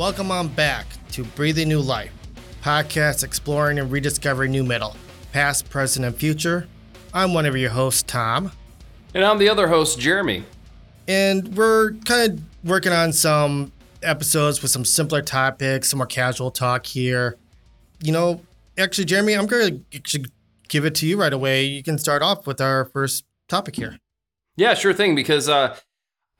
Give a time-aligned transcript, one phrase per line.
[0.00, 2.10] Welcome on back to Breathing New Life,
[2.62, 4.96] podcast exploring and rediscovering nu metal,
[5.30, 6.66] past, present, and future.
[7.12, 8.50] I'm one of your hosts, Tom,
[9.12, 10.44] And I'm the other host, Jeremy.
[11.08, 13.72] And we're kind of working on some
[14.02, 17.36] episodes with some simpler topics, some more casual talk here.
[18.02, 18.40] You know,
[18.78, 20.30] actually, Jeremy, I'm going to
[20.68, 21.64] give it to you right away.
[21.64, 23.98] You can start off with our first topic here.
[24.56, 25.14] Yeah, sure thing.
[25.14, 25.76] Because uh,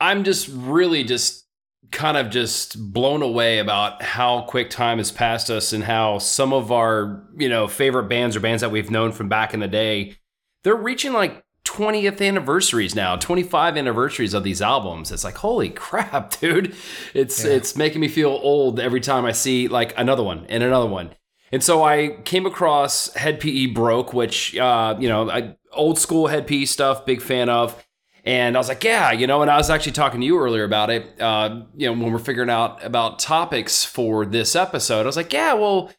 [0.01, 1.47] I'm just really just
[1.91, 6.53] kind of just blown away about how quick time has passed us and how some
[6.53, 9.69] of our you know favorite bands or bands that we've known from back in the
[9.69, 10.17] day,
[10.63, 11.45] they're reaching like
[11.81, 15.11] 20th anniversaries now, 25 anniversaries of these albums.
[15.11, 16.75] It's like holy crap, dude!
[17.15, 17.53] It's Yeah.
[17.53, 21.11] it's making me feel old every time I see like another one and another one.
[21.53, 26.27] And so I came across Hed PE Broke, which uh, you know, I, old school
[26.29, 27.87] Hed PE stuff, big fan of.
[28.23, 30.65] And I was like, yeah, you know, and I was actually talking to you earlier
[30.65, 31.19] about it.
[31.19, 35.33] Uh, you know, when we're figuring out about topics for this episode, I was like,
[35.33, 35.91] yeah, well,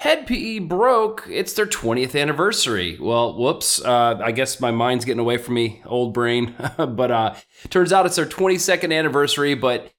[0.00, 1.26] Hed PE broke.
[1.28, 2.96] It's their 20th anniversary.
[2.98, 3.84] Well, whoops.
[3.84, 6.54] Uh, I guess my mind's getting away from me, old brain.
[6.78, 7.34] but uh,
[7.68, 9.52] turns out it's their 22nd anniversary.
[9.52, 9.92] But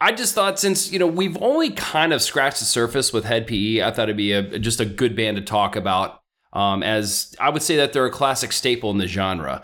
[0.00, 3.46] I just thought since you know we've only kind of scratched the surface with Hed
[3.46, 6.22] PE, I thought it'd be a, just a good band to talk about.
[6.52, 9.62] Um, as I would say that they're a classic staple in the genre.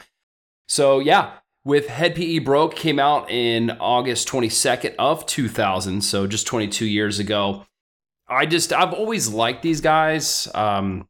[0.68, 1.32] So yeah,
[1.64, 7.18] with Hed PE Broke came out in August 22nd of 2000, so just 22 years
[7.18, 7.66] ago.
[8.32, 10.48] I just I've always liked these guys.
[10.54, 11.08] Um,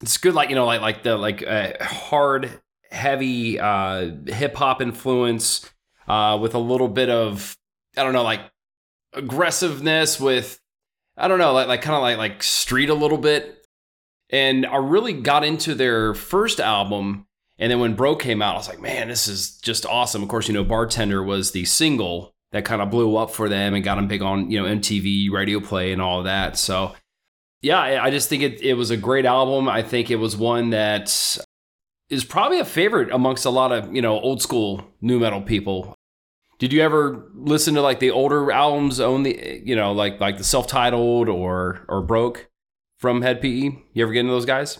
[0.00, 4.82] it's good, like you know, like like the like uh, hard, heavy uh, hip hop
[4.82, 5.70] influence
[6.08, 7.56] uh, with a little bit of
[7.96, 8.40] I don't know, like
[9.12, 10.60] aggressiveness with
[11.16, 13.66] I don't know, like like kind of like like street a little bit.
[14.30, 17.26] And I really got into their first album
[17.58, 20.22] and then when Bro came out, I was like, man, this is just awesome.
[20.22, 23.74] Of course, you know, Bartender was the single that kind of blew up for them
[23.74, 26.56] and got them big on, you know, MTV, radio play, and all that.
[26.56, 26.94] So,
[27.62, 29.68] yeah, I just think it, it was a great album.
[29.68, 31.36] I think it was one that
[32.10, 35.96] is probably a favorite amongst a lot of, you know, old school nu metal people.
[36.60, 40.44] Did you ever listen to like the older albums only, you know, like like the
[40.44, 42.48] self-titled or or Broke
[42.98, 43.48] from Hed PE?
[43.94, 44.78] You ever get into those guys?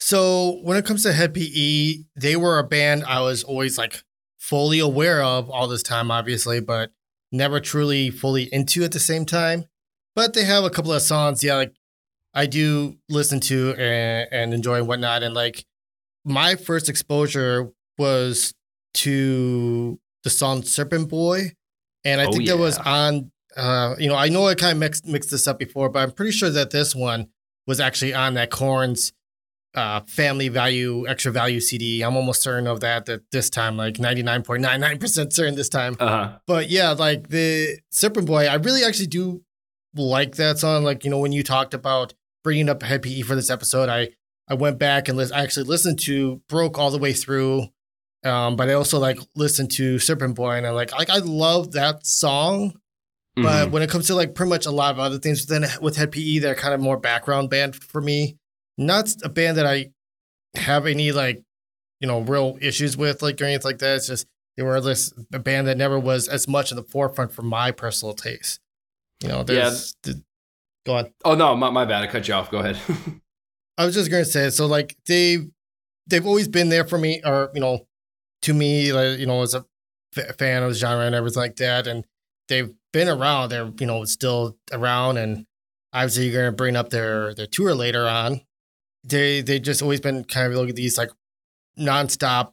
[0.00, 4.02] So when it comes to Hed PE, they were a band I was always like
[4.36, 6.90] fully aware of all this time, obviously, but
[7.34, 9.64] never truly fully into at the same time.
[10.14, 11.74] But they have a couple of songs, yeah, like
[12.32, 15.22] I do listen to and, and enjoy and whatnot.
[15.22, 15.64] And like
[16.24, 18.54] my first exposure was
[18.94, 21.52] to the song Serpent Boy.
[22.04, 24.78] And I Oh, think that was on uh, you know, I know I kind of
[24.78, 27.28] mixed mixed this up before, but I'm pretty sure that this one
[27.66, 29.12] was actually on that Korn's
[29.74, 32.02] uh, family value, extra value CD.
[32.02, 33.06] I'm almost certain of that.
[33.06, 35.96] That this time, like 99.99% certain this time.
[35.98, 36.38] Uh huh.
[36.46, 39.42] But yeah, like the Serpent Boy, I really actually do
[39.94, 40.84] like that song.
[40.84, 44.10] Like you know, when you talked about bringing up Hed PE for this episode, I
[44.48, 47.68] I went back and lis- I actually listened to Broke all the way through.
[48.24, 51.72] Um, but I also like listened to Serpent Boy, and I like like I love
[51.72, 52.74] that song.
[53.36, 55.96] But when it comes to like pretty much a lot of other things within with
[55.96, 58.38] Hed PE, they're kind of more background band for me.
[58.76, 59.90] Not a band that I
[60.54, 61.42] have any like,
[62.00, 63.96] you know, real issues with like or anything like that.
[63.96, 64.26] It's just
[64.56, 67.70] they were this a band that never was as much in the forefront for my
[67.70, 68.60] personal taste.
[69.22, 70.22] You know, there's the,
[70.84, 71.12] go on.
[71.24, 72.02] Oh no, my, my bad.
[72.02, 72.50] I cut you off.
[72.50, 72.78] Go ahead.
[73.78, 75.38] I was just gonna say, so like they
[76.06, 77.86] they've always been there for me, or you know,
[78.42, 79.64] to me, like you know, as a
[80.16, 82.04] f- fan of the genre and everything like that, and
[82.48, 83.48] they've been around.
[83.48, 85.46] They're you know still around, and
[85.92, 88.40] obviously you're gonna bring up their their tour later on.
[89.04, 91.10] They they just always been kind of look at these like
[91.78, 92.52] nonstop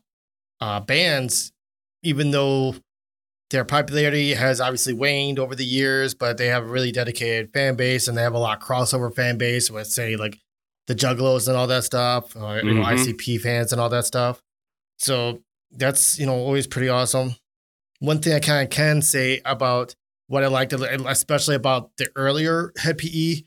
[0.60, 1.52] uh, bands,
[2.04, 2.76] even though
[3.50, 7.76] their popularity has obviously waned over the years, but they have a really dedicated fan
[7.76, 10.38] base and they have a lot of crossover fan base with say like
[10.88, 12.98] the Juggalos and all that stuff, or you know, Mhm.
[12.98, 14.42] ICP fans and all that stuff.
[14.98, 17.36] So that's you know always pretty awesome.
[18.00, 19.96] One thing I kind of can say about
[20.28, 23.44] what I liked, especially about the earlier Hed PE,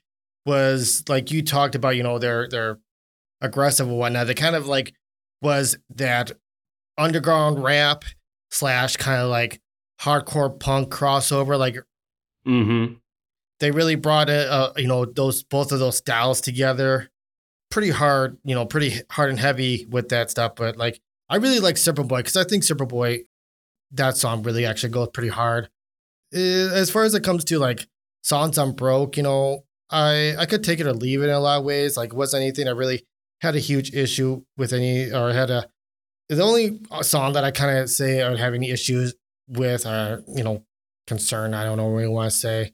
[0.47, 1.97] was like you talked about.
[1.97, 2.79] You know, they're they're
[3.44, 4.26] aggressive and whatnot.
[4.26, 4.94] They kind of like
[5.43, 6.32] was that
[6.96, 8.05] underground rap
[8.50, 9.61] slash kind of like
[10.00, 11.58] hardcore punk crossover.
[11.58, 11.76] Like
[12.46, 12.94] mm-hmm.
[13.61, 17.11] they really brought it, uh, you know, those both of those styles together.
[17.70, 20.55] Pretty hard, you know, pretty hard and heavy with that stuff.
[20.56, 23.20] But like, I really like Serpent Boy because I think Serpent Boy,
[23.93, 25.69] that song really actually goes pretty hard.
[26.32, 27.87] as far as it comes to like
[28.23, 31.40] songs on broke, you know, I I could take it or leave it in a
[31.40, 31.97] lot of ways.
[31.97, 33.05] Like, it wasn't anything I really
[33.41, 35.69] had a huge issue with any, or had a.
[36.29, 39.15] The only song that I kind of say I would have any issues
[39.49, 40.65] with, or you know,
[41.07, 41.53] concern.
[41.55, 42.73] I don't know what you want to say.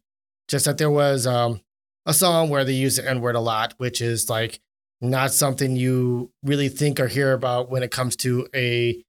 [0.48, 1.60] Just that there was um
[2.06, 4.60] a song where they use the N word a lot, which is like
[5.00, 9.02] not something you really think or hear about when it comes to a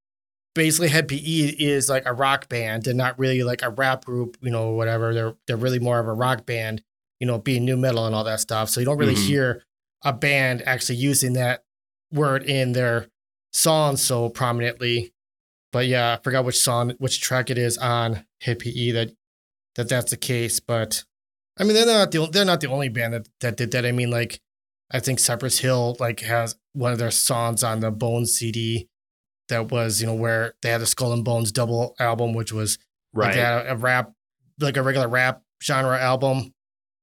[0.56, 4.38] basically Hed PE is like a rock band and not really like a rap group,
[4.42, 5.14] you know, whatever.
[5.14, 6.82] They're they're really more of a rock band,
[7.20, 8.70] you know, being new metal and all that stuff.
[8.70, 9.28] So you don't really Mhm.
[9.28, 9.64] hear
[10.04, 11.64] a band actually using that
[12.12, 13.08] word in their
[13.52, 15.14] song so prominently.
[15.72, 19.12] But yeah, I forgot which song, which track it is on Hed PE that
[19.76, 20.60] that that's the case.
[20.60, 21.06] But
[21.58, 23.86] I mean, they're not the they're not the only band that that did that.
[23.86, 24.42] I mean, like
[24.92, 28.90] I think Cypress Hill like has one of their songs on the Bones CD
[29.50, 32.78] that was you know where they had the Skull and Bones double album, which was
[33.14, 33.36] like Right.
[33.36, 34.12] they had a, a rap
[34.60, 36.54] like a regular rap genre album.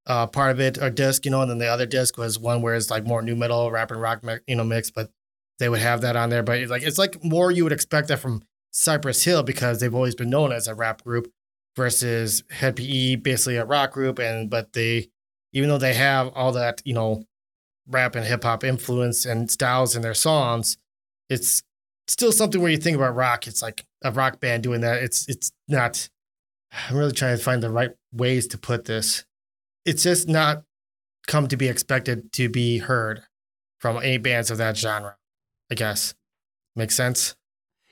[0.08, 2.62] Uh, part of it or disc, you know, and then the other disc was one
[2.62, 4.90] where it's like more nu metal, rap and rock, you know, mix.
[4.90, 5.10] But
[5.58, 6.42] they would have that on there.
[6.42, 9.94] But it's like it's like more you would expect that from Cypress Hill because they've
[9.94, 11.30] always been known as a rap group
[11.76, 14.18] versus Hed PE, basically a rock group.
[14.18, 15.08] And but they,
[15.52, 17.24] even though they have all that, you know,
[17.86, 20.76] rap and hip hop influence and styles in their songs,
[21.28, 21.62] it's
[22.06, 23.46] still something where you think about rock.
[23.46, 25.02] It's like a rock band doing that.
[25.02, 26.08] It's it's not.
[26.88, 29.24] I'm really trying to find the right ways to put this.
[29.88, 30.64] It's just not
[31.26, 33.22] come to be expected to be heard
[33.78, 35.16] from any bands of that genre.
[35.70, 36.14] I guess
[36.74, 37.34] makes sense.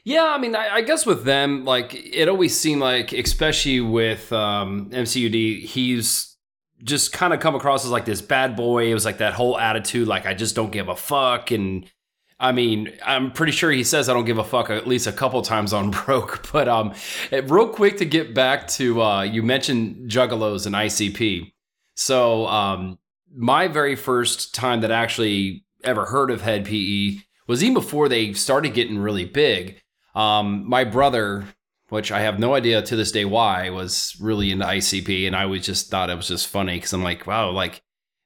[0.05, 4.33] Yeah, I mean, I, I guess with them, like it always seemed like, especially with
[4.33, 6.37] um, MCUD, he's
[6.85, 8.89] just kind of come across as like this bad boy.
[8.89, 11.51] It was like that whole attitude, like I just don't give a fuck.
[11.51, 11.91] And
[12.39, 15.13] I mean, I'm pretty sure he says I don't give a fuck at least a
[15.13, 16.53] couple times on Broke.
[16.53, 16.95] But um,
[17.33, 21.53] real quick to get back to uh, you mentioned Juggalos and ICP.
[21.97, 22.99] So um,
[23.35, 27.17] my very first time that I actually ever heard of Hed PE
[27.47, 29.83] was even before they started getting really big.
[30.15, 31.45] Um, my brother,
[31.89, 35.47] which I have no idea to this day why, was really into ICP, and I
[35.47, 37.83] was just thought it was just funny because I'm like, wow, like,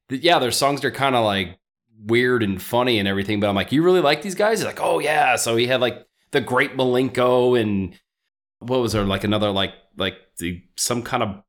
[0.08, 1.58] yeah, their songs are kind of like
[2.04, 4.58] weird and funny and everything, but I'm like, you really like these guys?
[4.58, 5.36] He's like, oh yeah.
[5.36, 7.98] So he had like the Great Milenko and
[8.60, 11.42] what was there like another like like the some kind of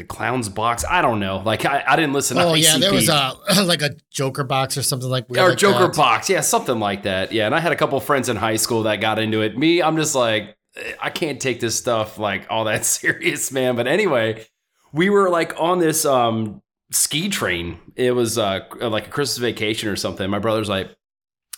[0.00, 0.82] the Clown's Box?
[0.88, 1.42] I don't know.
[1.44, 2.38] Like I, I didn't listen.
[2.38, 5.48] to Oh yeah, there was a like a Joker box or something like weird or
[5.50, 5.96] like Joker that.
[5.96, 7.32] box, yeah, something like that.
[7.32, 9.58] Yeah, and I had a couple friends in high school that got into it.
[9.58, 13.76] Me, I'm just like, eh, I can't take this stuff like all that serious, man.
[13.76, 14.46] But anyway,
[14.92, 17.78] we were like on this um ski train.
[17.94, 20.28] It was uh like a Christmas vacation or something.
[20.30, 20.90] My brother's like,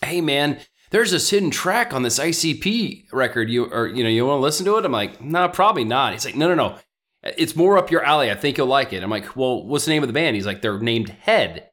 [0.05, 0.59] "Hey, man."
[0.91, 3.49] There's this hidden track on this ICP record.
[3.49, 4.85] You or you know you want to listen to it?
[4.85, 6.13] I'm like, nah, probably not.
[6.13, 6.77] He's like, no, no, no,
[7.23, 8.31] it's more up your alley.
[8.31, 9.03] I think you'll like it.
[9.03, 10.37] I'm like, well, what's the name of the band?
[10.37, 11.69] He's like, they're named Head.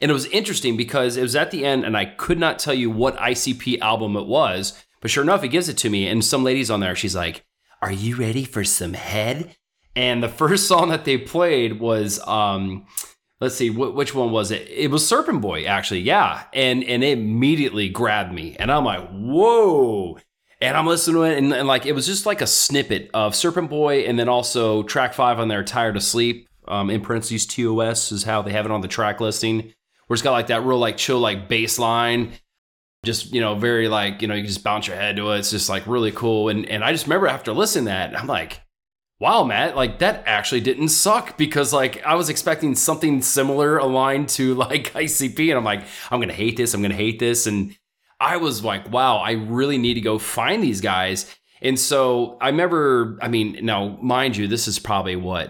[0.00, 2.74] And it was interesting because it was at the end, and I could not tell
[2.74, 4.82] you what ICP album it was.
[5.00, 6.96] But sure enough, he gives it to me, and some lady's on there.
[6.96, 7.44] She's like,
[7.80, 9.56] "Are you ready for some head?"
[9.94, 12.86] And the first song that they played was, um,
[13.40, 14.68] let's see, wh- which one was it?
[14.68, 16.44] It was Serpent Boy, actually, yeah.
[16.52, 20.18] And and it immediately grabbed me, and I'm like, "Whoa!"
[20.64, 23.34] And I'm listening to it, and, and like it was just like a snippet of
[23.34, 27.44] Serpent Boy, and then also track five on there, "Tired of Sleep." Um, in parentheses,
[27.44, 29.74] TOS is how they have it on the track listing
[30.06, 32.32] where it's got like that real like chill like bass line.
[33.04, 35.38] Just you know very like you know you can just bounce your head to it.
[35.38, 36.48] It's just like really cool.
[36.48, 38.62] And and i just remember after listening to that i'm like
[39.20, 44.28] wow matt like that actually didn't suck because like i was expecting something similar aligned
[44.28, 47.46] to like icp and i'm like i'm gonna hate this i'm gonna hate this.
[47.46, 47.76] And
[48.20, 51.34] i was like wow i really need to go find these guys.
[51.62, 55.48] And so i remember i mean now mind you this is probably what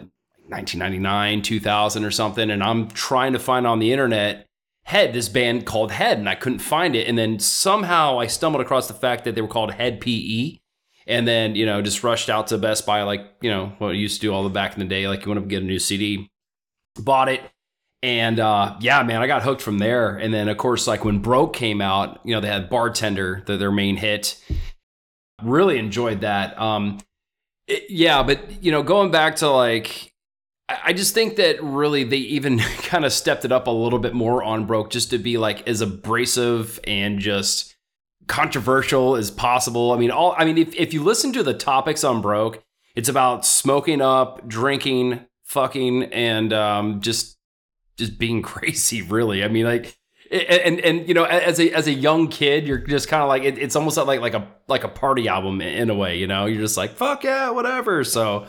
[0.48, 4.46] 1999 2000 or something and i'm trying to find on the internet
[4.84, 7.08] head this band called head and i couldn't find it.
[7.08, 10.58] And then somehow i stumbled across the fact that they were called hed pe
[11.06, 13.92] and then you know just rushed out to best buy like you know what I
[13.92, 15.66] used to do all the back in the day like you want to get a
[15.66, 16.30] new cd
[16.96, 17.40] bought it
[18.04, 20.16] and uh, yeah man i got hooked from there.
[20.16, 23.56] And then of course like when broke came out you know they had bartender the,
[23.56, 24.38] their main hit.
[25.42, 26.60] Really enjoyed that.
[26.60, 26.98] Um
[27.66, 30.12] it- yeah but you know going back to like
[30.68, 34.14] I just think that really they even kind of stepped it up a little bit
[34.14, 37.74] more on Broke just to be like as abrasive and just
[38.28, 39.92] controversial as possible.
[39.92, 42.62] I mean, all I mean, if, if you listen to the topics on Broke,
[42.96, 47.33] it's about smoking up, drinking, fucking, and um, just
[47.96, 49.02] just being crazy.
[49.02, 49.96] Really, I mean, like.
[50.30, 53.44] And, and you know as a as a young kid you're just kind of like
[53.44, 56.46] it, it's almost like like a like a party album in a way you know
[56.46, 58.48] you're just like fuck yeah whatever so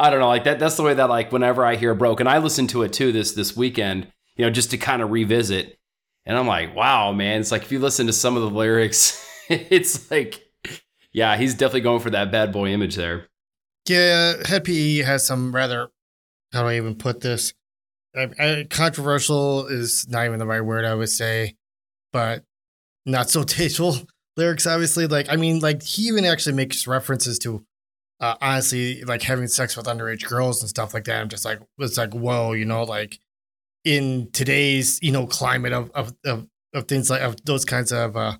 [0.00, 0.58] I don't know, like that.
[0.58, 3.12] That's the way that like whenever I hear broke, and I listened to it too
[3.12, 5.78] this this weekend, you know, just to kind of revisit.
[6.24, 7.40] And I'm like, wow, man.
[7.40, 10.42] It's like if you listen to some of the lyrics, it's like,
[11.12, 13.26] yeah, he's definitely going for that bad boy image there.
[13.86, 15.90] Yeah, Hed PE has some rather,
[16.52, 17.52] how do I even put this?
[18.14, 21.56] I, I, controversial is not even the right word, I would say,
[22.12, 22.44] but
[23.06, 23.96] not so tasteful
[24.36, 25.06] lyrics, obviously.
[25.06, 27.64] Like, I mean, like, he even actually makes references to,
[28.20, 31.20] uh, honestly, like having sex with underage girls and stuff like that.
[31.20, 33.18] I'm just like, it's like, whoa, you know, like
[33.84, 38.16] in today's, you know, climate of, of, of, of things like of those kinds of,
[38.16, 38.36] uh,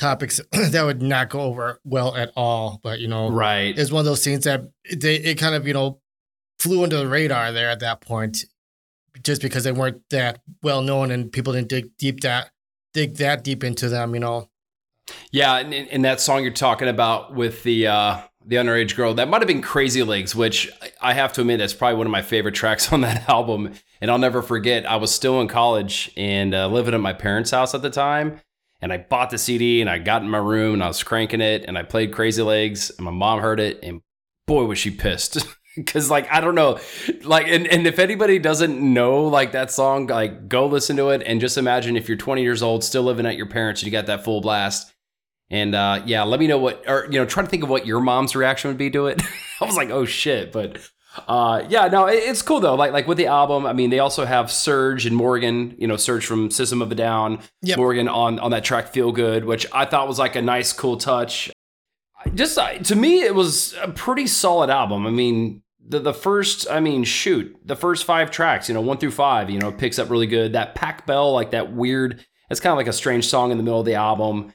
[0.00, 2.80] topics that would not go over well at all.
[2.82, 5.74] But you know, right, it's one of those things that they it kind of you
[5.74, 6.00] know
[6.58, 8.46] flew under the radar there at that point,
[9.22, 12.50] just because they weren't that well known and people didn't dig deep that
[12.92, 14.14] dig that deep into them.
[14.14, 14.48] You know.
[15.32, 19.28] Yeah, and, and that song you're talking about with the uh, the underage girl that
[19.28, 22.22] might have been Crazy Legs, which I have to admit that's probably one of my
[22.22, 23.74] favorite tracks on that album.
[24.00, 24.88] And I'll never forget.
[24.88, 28.40] I was still in college and uh, living at my parents' house at the time
[28.80, 31.40] and I bought the CD and I got in my room and I was cranking
[31.40, 34.00] it and I played Crazy Legs and my mom heard it and
[34.46, 35.38] boy was she pissed.
[35.86, 36.78] Cause like I don't know,
[37.22, 41.22] like and, and if anybody doesn't know like that song, like go listen to it
[41.24, 43.92] and just imagine if you're 20 years old, still living at your parents, and you
[43.92, 44.92] got that full blast.
[45.48, 47.86] And uh, yeah, let me know what or you know, try to think of what
[47.86, 49.22] your mom's reaction would be to it.
[49.60, 50.78] I was like, oh shit, but
[51.26, 52.74] uh, yeah, no, it, it's cool though.
[52.74, 55.74] Like like with the album, I mean, they also have Serj and Morgan.
[55.78, 57.78] You know, Serj from System of a Down, yep.
[57.78, 60.96] Morgan on on that track "Feel Good," which I thought was like a nice, cool
[60.96, 61.50] touch.
[62.34, 65.06] Just uh, to me, it was a pretty solid album.
[65.06, 68.98] I mean, the the first, I mean, shoot, the first five tracks, you know, one
[68.98, 70.52] through five, you know, picks up really good.
[70.52, 73.62] That Pac Bell, like that weird, it's kind of like a strange song in the
[73.62, 74.52] middle of the album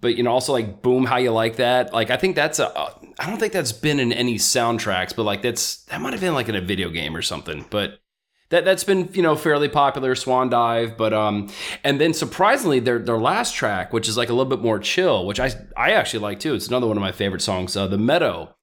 [0.00, 2.94] but you know also like boom how you like that like i think that's a
[3.18, 6.34] i don't think that's been in any soundtracks but like that's that might have been
[6.34, 8.00] like in a video game or something but
[8.50, 11.48] that that's been you know fairly popular swan dive but um
[11.84, 15.26] and then surprisingly their their last track which is like a little bit more chill
[15.26, 16.54] which i i actually like too.
[16.54, 18.54] It's another one of my favorite songs uh, the meadow.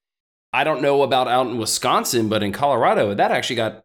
[0.51, 3.83] I don't know about out in wisconsin but in colorado that actually got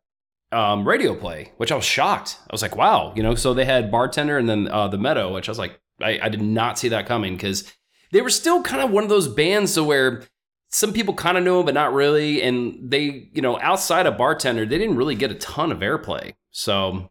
[0.53, 2.39] um, radio play, which I was shocked.
[2.41, 5.33] I was like, wow, you know, so they had bartender and then uh, the meadow,
[5.33, 7.73] which I was like, I, I did not see that coming because
[8.13, 10.23] they were still kind of one of those bands so where
[10.71, 12.43] some people kind of knew him, but not really.
[12.43, 16.35] And they, you know, outside of Bartender, they didn't really get a ton of airplay.
[16.51, 17.11] So,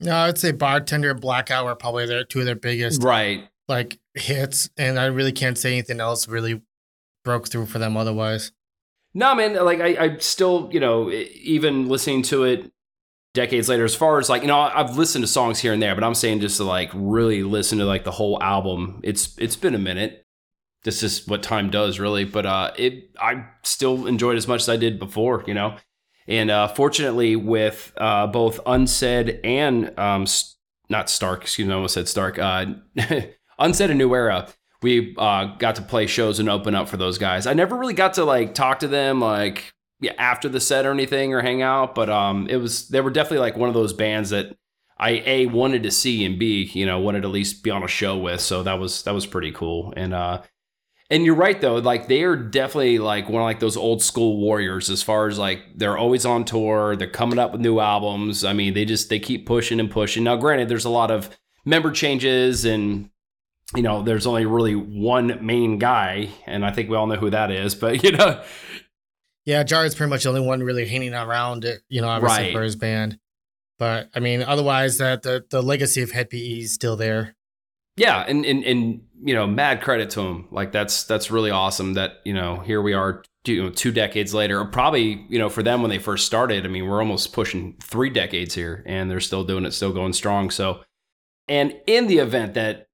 [0.00, 3.48] no, I'd say Bartender and Blackout were probably their two of their biggest, right?
[3.68, 6.62] Like hits, and I really can't say anything else really
[7.24, 8.52] broke through for them otherwise.
[9.12, 12.70] No, man, like I, I still, you know, even listening to it
[13.36, 15.94] decades later as far as like you know i've listened to songs here and there
[15.94, 19.56] but i'm saying just to like really listen to like the whole album it's it's
[19.56, 20.25] been a minute
[20.86, 24.68] this is what time does really but uh it i still enjoyed as much as
[24.68, 25.76] i did before you know
[26.26, 30.24] and uh fortunately with uh both unsaid and um
[30.88, 32.64] not stark excuse me i almost said stark uh
[33.58, 34.48] unsaid and new era
[34.82, 37.94] we uh got to play shows and open up for those guys i never really
[37.94, 41.62] got to like talk to them like yeah, after the set or anything or hang
[41.62, 44.54] out, but um, it was they were definitely like one of those bands that
[44.98, 47.82] I a wanted to see and b you know wanted to at least be on
[47.82, 48.40] a show with.
[48.40, 49.94] So that was that was pretty cool.
[49.96, 50.42] And uh,
[51.10, 54.38] and you're right though, like they are definitely like one of like those old school
[54.38, 58.44] warriors as far as like they're always on tour, they're coming up with new albums.
[58.44, 60.24] I mean, they just they keep pushing and pushing.
[60.24, 61.30] Now, granted, there's a lot of
[61.64, 63.10] member changes and
[63.74, 67.30] you know, there's only really one main guy, and I think we all know who
[67.30, 67.74] that is.
[67.74, 68.42] But you know,
[69.44, 72.52] yeah, Jared's pretty much the only one really hanging around it, you know, obviously right.
[72.52, 73.18] for his band.
[73.78, 77.35] But I mean, otherwise, that the, the legacy of Hed PE is still there.
[77.96, 80.48] Yeah, and, and and you know, mad credit to him.
[80.50, 81.94] Like that's that's really awesome.
[81.94, 85.48] That you know, here we are, you know, two decades later, or probably you know,
[85.48, 86.66] for them when they first started.
[86.66, 90.12] I mean, we're almost pushing three decades here, and they're still doing it, still going
[90.12, 90.50] strong.
[90.50, 90.80] So,
[91.48, 92.88] and in the event that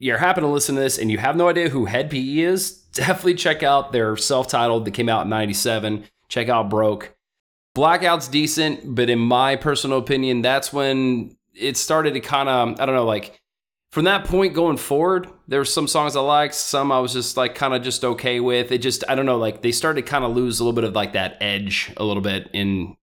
[0.00, 2.72] you're happen to listen to this and you have no idea who Hed PE is,
[2.92, 6.04] definitely check out their self-titled that came out in 97.
[6.28, 7.14] Check out Broke.
[7.74, 12.86] Blackout's decent, but in my personal opinion, that's when it started to kind of, I
[12.86, 13.40] don't know, like
[13.98, 17.36] from that point going forward, there were some songs I liked, some I was just
[17.36, 18.70] like kind of just okay with.
[18.70, 20.94] It just, I don't know, like they started kind of lose a little bit of
[20.94, 22.96] like that edge a little bit in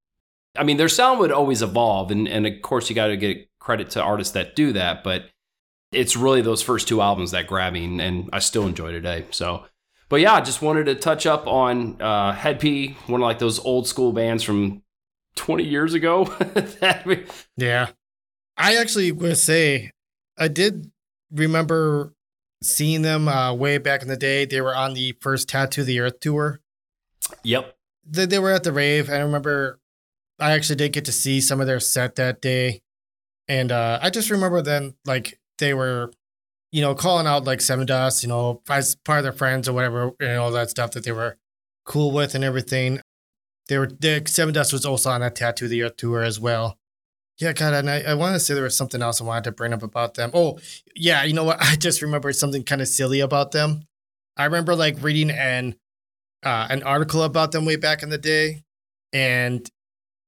[0.56, 3.48] I mean, their sound would always evolve, and, and of course, you got to get
[3.58, 5.02] credit to artists that do that.
[5.02, 5.24] But
[5.90, 9.24] it's really those first two albums that grab me, and I still enjoy today.
[9.32, 9.64] So
[10.08, 13.40] but yeah, I just wanted to touch up on uh, Hed PE, one of like
[13.40, 14.84] those old school bands from
[15.34, 16.32] 20 years ago.
[17.56, 17.88] yeah.
[18.56, 19.90] I actually to say,
[20.36, 20.90] I did
[21.30, 22.14] remember
[22.62, 24.44] seeing them uh, way back in the day.
[24.44, 26.60] They were on the first Tattoo the Earth tour.
[27.42, 27.76] Yep.
[28.06, 29.10] they, they were at the rave.
[29.10, 29.80] I remember
[30.38, 32.82] I actually did get to see some of their set that day.
[33.48, 36.12] And uh, I just remember then, like, they were,
[36.72, 40.12] you know, calling out like Sevendust, you know, as part of their friends or whatever,
[40.20, 41.36] and all that stuff that they were
[41.84, 43.00] cool with and everything.
[43.68, 46.78] They were, the Sevendust was also on that Tattoo the Earth tour as well.
[47.40, 49.52] Yeah, God, and I, I want to say there was something else I wanted to
[49.52, 50.30] bring up about them.
[50.34, 50.58] Oh,
[50.94, 51.58] yeah, you know what?
[51.60, 53.82] I just remembered something kind of silly about them.
[54.36, 55.76] I remember like reading an
[56.42, 58.62] uh, an article about them way back in the day,
[59.12, 59.68] and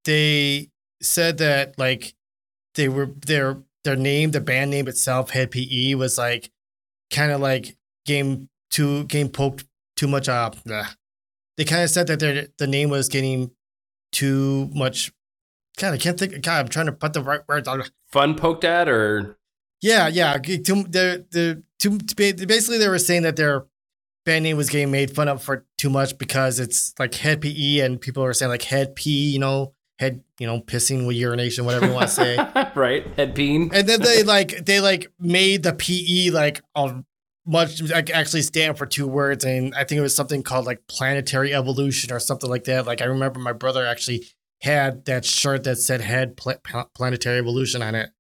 [0.05, 0.71] they
[1.03, 2.15] said that like
[2.75, 6.51] they were their their name, the band name itself, Hed PE, was like
[7.11, 9.65] kind of like game too game poked
[9.97, 10.57] too much up.
[11.57, 13.51] They kind of said that their the name was getting
[14.13, 15.13] too much.
[15.79, 16.41] God, I can't think.
[16.43, 17.85] God, I'm trying to put the right words on.
[18.11, 19.37] Fun poked at or
[19.83, 20.39] Yeah, yeah.
[20.39, 23.67] They're, they're too, basically, they were saying that their
[24.25, 27.81] band name was getting made fun of for too much because it's like head PE,
[27.81, 31.65] and people are saying like Head P, you know, head, you know, pissing with urination,
[31.65, 32.37] whatever you want to say.
[32.75, 33.71] right, head peen.
[33.73, 37.03] And then they like they like made the PE like a
[37.47, 40.87] much like actually stand for two words, and I think it was something called like
[40.89, 42.87] planetary evolution or something like that.
[42.87, 44.27] Like I remember my brother actually
[44.63, 48.11] had that shirt that said "Head Pla- Planetary Evolution" on it.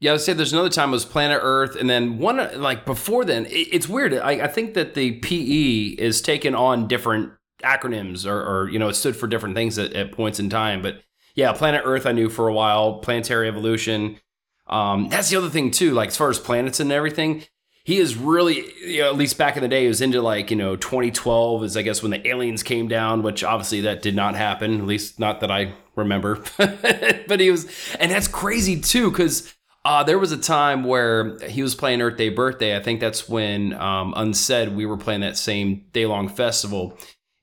[0.00, 2.84] Yeah, I would say there's another time it was Planet Earth, and then one like
[2.84, 3.46] before then.
[3.46, 4.14] It, it's weird.
[4.14, 8.88] I, I, think that the PE is taken on different acronyms, or, or you know,
[8.88, 10.82] it stood for different things at, at, points in time.
[10.82, 11.02] But
[11.34, 12.98] yeah, Planet Earth I knew for a while.
[12.98, 14.18] Planetary Evolution.
[14.66, 15.92] Um, that's the other thing too.
[15.92, 17.44] Like as far as planets and everything,
[17.84, 20.50] he is really, you know, at least back in the day, he was into like,
[20.50, 24.16] you know, 2012 is I guess when the aliens came down, which obviously that did
[24.16, 26.42] not happen, at least not that I remember.
[26.56, 27.68] but he was,
[28.00, 32.16] and that's crazy too, because uh, there was a time where he was playing Earth
[32.16, 32.74] Day Birthday.
[32.74, 36.96] I think that's when um, Unsaid, we were playing that same day long festival.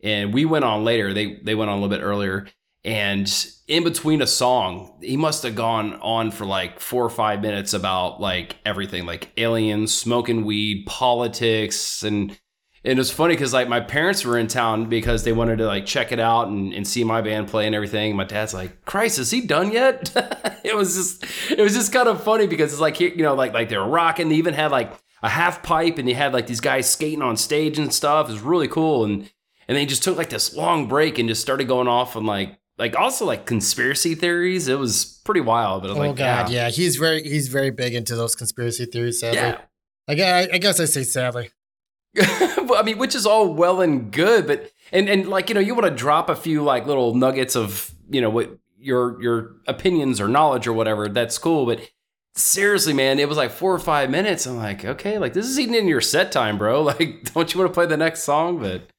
[0.03, 1.13] And we went on later.
[1.13, 2.48] They they went on a little bit earlier.
[2.83, 3.31] And
[3.67, 7.74] in between a song, he must have gone on for like four or five minutes
[7.74, 12.37] about like everything, like aliens, smoking weed, politics, and
[12.83, 15.67] and it was funny because like my parents were in town because they wanted to
[15.67, 18.15] like check it out and, and see my band play and everything.
[18.15, 20.11] My dad's like, "Christ, is he done yet?"
[20.63, 23.53] it was just it was just kind of funny because it's like you know like
[23.53, 24.29] like they were rocking.
[24.29, 24.91] They even had like
[25.22, 28.27] a half pipe and they had like these guys skating on stage and stuff.
[28.27, 29.29] It was really cool and
[29.67, 32.57] and they just took like this long break and just started going off on like
[32.81, 34.67] like also like conspiracy theories.
[34.67, 35.83] It was pretty wild.
[35.83, 36.65] But oh like, god, yeah.
[36.65, 36.70] yeah.
[36.72, 39.20] he's very he's very big into those conspiracy theories.
[39.20, 39.61] Sadly, yeah.
[40.07, 41.51] I guess I guess I say sadly.
[42.20, 45.75] I mean, which is all well and good, but and and like you know, you
[45.75, 50.20] want to drop a few like little nuggets of you know what your your opinions
[50.20, 51.07] or knowledge or whatever.
[51.07, 51.87] That's cool, but
[52.33, 54.48] seriously, man, it was like four or five minutes.
[54.48, 56.81] I'm like, okay, like this is eating in your set time, bro.
[56.91, 58.57] Like, don't you want to play the next song?
[58.59, 58.89] But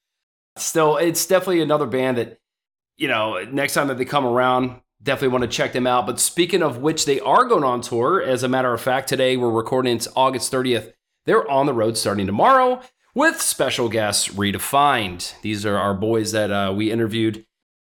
[0.56, 2.38] still, it's definitely another band that
[3.02, 6.06] you know, next time that they come around, definitely want to check them out.
[6.06, 8.22] But speaking of which, they are going on tour.
[8.22, 9.96] As a matter of fact, today we're recording.
[9.96, 10.92] It's August 30th.
[11.26, 12.80] They're on the road starting tomorrow
[13.12, 15.34] with special guests redefined.
[15.42, 17.44] These are our boys that uh, we interviewed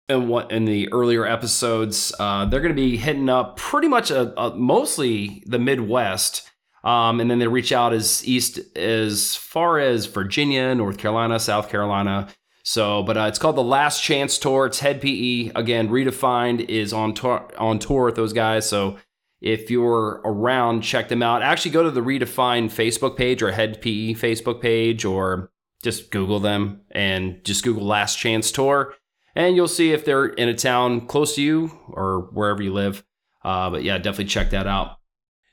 [0.09, 2.15] in in the earlier episodes.
[2.19, 6.49] Uh, they're going to be hitting up pretty much a, a, mostly the Midwest.
[6.83, 11.69] Um, and then they reach out as east as far as Virginia, North Carolina, South
[11.69, 12.29] Carolina.
[12.67, 14.67] So, but uh, it's called the Last Chance Tour.
[14.67, 15.91] It's Hed PE again.
[15.91, 18.67] Redefined is on tour on tour with those guys.
[18.69, 18.97] So
[19.43, 21.43] if you're around, check them out.
[21.43, 25.51] Actually, go to the Redefined Facebook page or Hed PE Facebook page, or
[25.83, 28.95] just Google them and just Google Last Chance Tour,
[29.35, 33.05] and you'll see if they're in a town close to you or wherever you live.
[33.45, 34.97] Uh, but yeah, definitely check that out.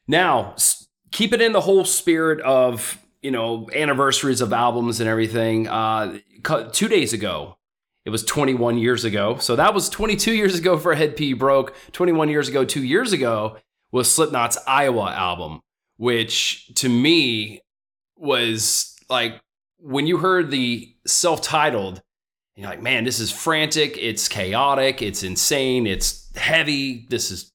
[0.08, 0.56] Now,
[1.12, 5.68] keep it in the whole spirit of you know anniversaries of albums and everything.
[5.68, 6.18] Uh,
[6.72, 7.58] two days ago,
[8.06, 9.38] it was 21 years ago.
[9.38, 11.76] So that was 22 years ago for Hed PE Broke.
[11.92, 13.58] 21 years ago, two years ago,
[13.92, 15.62] was Slipknot's Iowa album,
[15.98, 17.62] which to me
[18.16, 19.40] was like
[19.78, 22.02] when you heard the self titled,
[22.56, 27.08] you're like, man, this is frantic, it's chaotic, it's insane, it's heavy.
[27.10, 27.52] This is,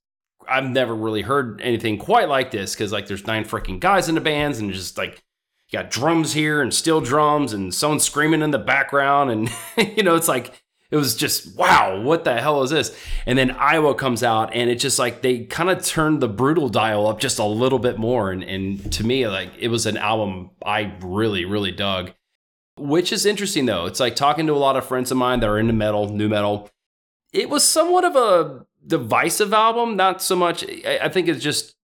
[0.48, 4.14] I've never really heard anything quite like this because like there's nine freaking guys in
[4.14, 5.22] the bands and just like,
[5.68, 9.50] you got drums here and steel drums and someone screaming in the background and
[9.96, 12.96] you know it's like it was just wow, what the hell is this?
[13.26, 16.68] And then Iowa comes out, and it's just like they kind of turned the brutal
[16.68, 18.30] dial up just a little bit more.
[18.30, 22.12] And, and to me, like it was an album I really, really dug.
[22.78, 23.86] Which is interesting though.
[23.86, 26.28] It's like talking to a lot of friends of mine that are into metal, nu
[26.28, 26.70] metal.
[27.32, 30.64] It was somewhat of a divisive album, not so much.
[30.86, 31.74] I think it's just,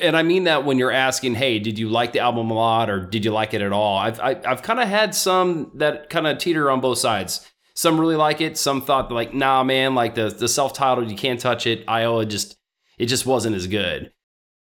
[0.00, 2.88] and I mean that when you're asking, hey, did you like the album a lot
[2.88, 3.98] or did you like it at all?
[3.98, 6.98] I've I, have i have kind of had some that kind of teeter on both
[6.98, 8.56] sides some really like it.
[8.56, 11.84] Some thought like, nah, man, like the the self titled, you can't touch it.
[11.86, 12.56] Iowa just
[12.98, 14.12] it just wasn't as good.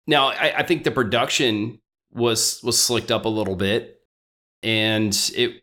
[0.06, 1.80] Now I, I think the production
[2.12, 4.00] was was slicked up a little bit,
[4.62, 5.62] and it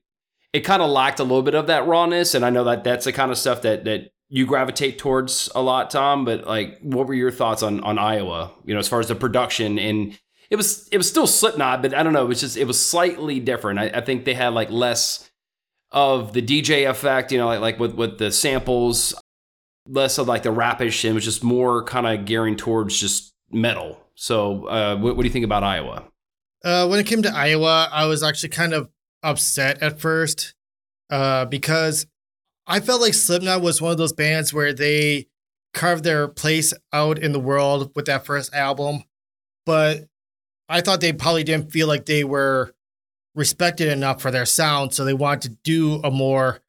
[0.52, 2.36] it kind of lacked a little bit of that rawness.
[2.36, 5.62] And I know that that's the kind of stuff that that you gravitate towards a
[5.62, 6.26] lot, Tom.
[6.26, 8.52] But like, what were your thoughts on on Iowa?
[8.66, 10.18] You know, as far as the production and
[10.50, 12.24] it was it was still Slipknot, but I don't know.
[12.24, 13.80] It was just it was slightly different.
[13.80, 15.30] I, I think they had like less
[15.92, 19.14] of the DJ effect, you know, like, like with, with the samples,
[19.88, 23.34] less of like the rapish, and it was just more kind of gearing towards just
[23.52, 24.00] metal.
[24.16, 26.04] So, uh, what, what, do you think about Iowa?
[26.64, 28.90] Uh, when it came to Iowa, I was actually kind of
[29.24, 30.56] upset at first
[31.10, 32.08] uh, because
[32.68, 35.28] I felt like Slipknot was one of those bands where they
[35.74, 39.04] carved their place out in the world with that first album,
[39.66, 40.08] but
[40.68, 42.74] I thought they probably didn't feel like they were
[43.36, 46.60] respected enough for their sound, so they wanted to do a more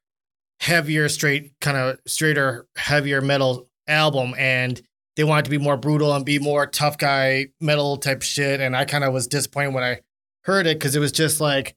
[0.60, 4.80] heavier, straight, kind of straighter, heavier metal album, and
[5.16, 8.60] they wanted to be more brutal and be more tough guy metal type shit.
[8.60, 10.00] And I kind of was disappointed when I
[10.42, 11.74] heard it because it was just like,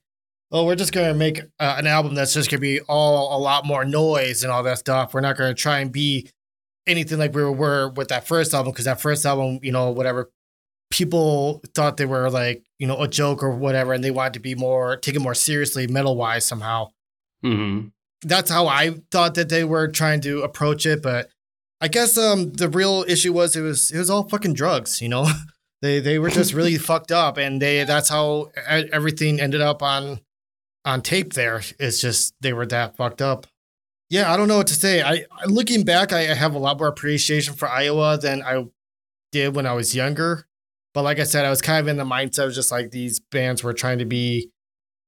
[0.52, 3.64] oh, we're just gonna make uh, an album that's just gonna be all a lot
[3.64, 5.14] more noise and all that stuff.
[5.14, 6.30] We're not gonna try and be
[6.86, 10.30] anything like we were with that first album because that first album, you know, whatever
[10.90, 14.40] people thought they were like you know a joke or whatever, and they wanted to
[14.40, 16.88] be more taken more seriously metal wise somehow.
[17.44, 17.88] Mm-hmm.
[18.24, 21.30] That's how I thought that they were trying to approach it, but
[21.80, 25.08] I guess um the real issue was it was it was all fucking drugs, you
[25.08, 25.26] know.
[25.82, 28.50] they they were just really fucked up, and they that's how
[28.92, 30.20] everything ended up on
[30.84, 31.32] on tape.
[31.34, 33.46] There, it's just they were that fucked up.
[34.10, 35.02] Yeah, I don't know what to say.
[35.02, 38.66] I looking back, I have a lot more appreciation for Iowa than I
[39.32, 40.46] did when I was younger.
[40.94, 43.20] But like I said, I was kind of in the mindset of just like these
[43.20, 44.50] bands were trying to be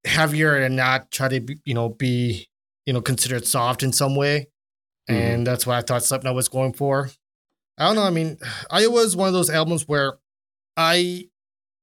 [0.07, 2.49] heavier and not try to, be, you know, be,
[2.87, 4.49] you know, considered soft in some way.
[5.11, 5.21] Mm-hmm.
[5.21, 7.11] And that's what I thought Slipknot was going for.
[7.77, 8.03] I don't know.
[8.05, 8.39] I mean,
[8.71, 10.15] Iowa is one of those albums where
[10.77, 11.29] I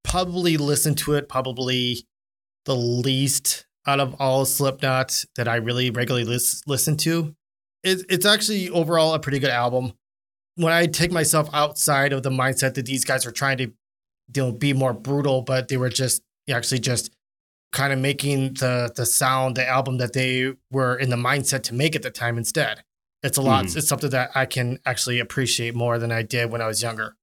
[0.03, 2.07] probably listened to it probably
[2.65, 7.35] the least out of all Slipknot that I really regularly lis- listen to.
[7.83, 9.93] It, it's actually overall a pretty good album.
[10.55, 13.71] When I take myself outside of the mindset that these guys are trying to
[14.33, 17.11] they'll be more brutal, but they were just actually just
[17.71, 21.73] kind of making the the sound, the album that they were in the mindset to
[21.73, 22.83] make at the time instead.
[23.23, 23.65] It's a lot.
[23.65, 23.77] Mm.
[23.77, 27.15] It's something that I can actually appreciate more than I did when I was younger.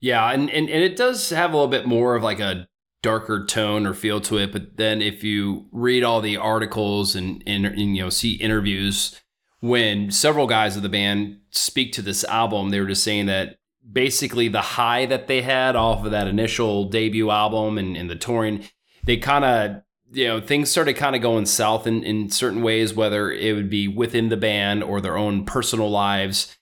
[0.00, 2.68] Yeah, and, and and it does have a little bit more of like a
[3.02, 4.52] darker tone or feel to it.
[4.52, 9.20] But then if you read all the articles and, and, and you know see interviews
[9.60, 13.58] when several guys of the band speak to this album, they were just saying that
[13.90, 18.16] basically the high that they had off of that initial debut album and, and the
[18.16, 18.64] touring,
[19.04, 19.82] they kind of
[20.12, 23.70] you know things started kind of going south in, in certain ways whether it would
[23.70, 26.56] be within the band or their own personal lives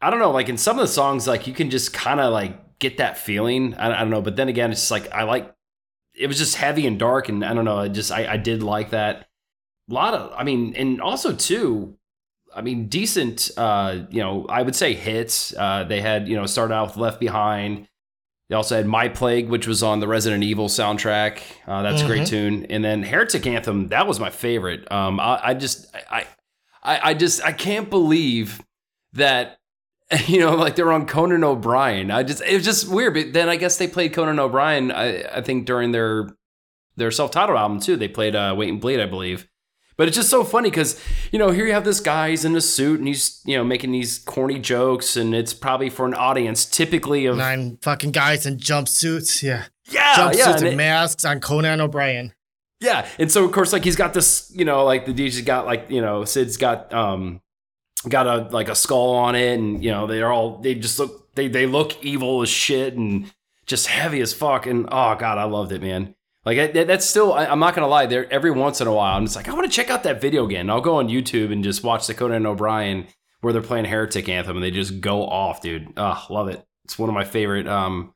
[0.00, 2.32] i don't know like in some of the songs like you can just kind of
[2.32, 5.22] like get that feeling I, I, don't know but then again it's just like i
[5.22, 5.54] like
[6.22, 8.62] it was just heavy and dark and i don't know i just i, I did
[8.62, 9.28] like that
[9.90, 11.96] a lot of i mean and also too
[12.54, 15.54] I mean, decent, uh, you know, I would say hits.
[15.56, 17.88] Uh, they had, you know, started out with Left Behind.
[18.48, 21.40] They also had My Plague, which was on the Resident Evil soundtrack.
[21.66, 22.04] Uh, that's mm-hmm.
[22.04, 22.58] a great mm-hmm.
[22.58, 22.66] tune.
[22.66, 24.90] And then Heretic Anthem, that was my favorite.
[24.92, 26.26] Um, I, I just, I,
[26.82, 28.60] I, I just, I can't believe
[29.14, 29.58] that,
[30.26, 32.10] you know, like they were on Conan O'Brien.
[32.10, 33.14] I just, it was just weird.
[33.14, 34.90] But then I guess they played Conan O'Brien.
[34.90, 36.30] I, I think during their,
[36.96, 37.96] their self-titled album too.
[37.96, 39.48] They played uh, Wait and Bleed, I believe.
[39.96, 42.56] But it's just so funny because, you know, here you have this guy, he's in
[42.56, 46.14] a suit and he's, you know, making these corny jokes and it's probably for an
[46.14, 49.42] audience typically of nine fucking guys in jumpsuits.
[49.42, 49.66] Yeah.
[49.90, 50.14] Yeah.
[50.14, 52.32] Jumpsuits yeah, and, and it, masks on Conan O'Brien.
[52.80, 53.06] Yeah.
[53.18, 55.90] And so of course, like he's got this, you know, like the DJ's got like,
[55.90, 57.41] you know, Sid's got um
[58.08, 61.34] got a like a skull on it and you know, they're all they just look
[61.34, 63.32] they they look evil as shit and
[63.66, 64.66] just heavy as fuck.
[64.66, 66.14] And oh god, I loved it, man.
[66.44, 68.06] Like that's still, I'm not gonna lie.
[68.06, 70.20] There every once in a while, I'm just like, I want to check out that
[70.20, 70.70] video again.
[70.70, 73.06] I'll go on YouTube and just watch the Conan O'Brien
[73.42, 75.92] where they're playing Heretic Anthem and they just go off, dude.
[75.96, 76.64] Oh, love it.
[76.84, 78.12] It's one of my favorite um,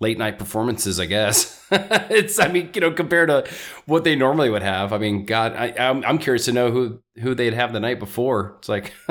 [0.00, 1.64] late night performances, I guess.
[1.70, 3.48] it's, I mean, you know, compared to
[3.86, 4.92] what they normally would have.
[4.92, 7.98] I mean, God, I, I'm, I'm curious to know who who they'd have the night
[7.98, 8.56] before.
[8.58, 8.92] It's like,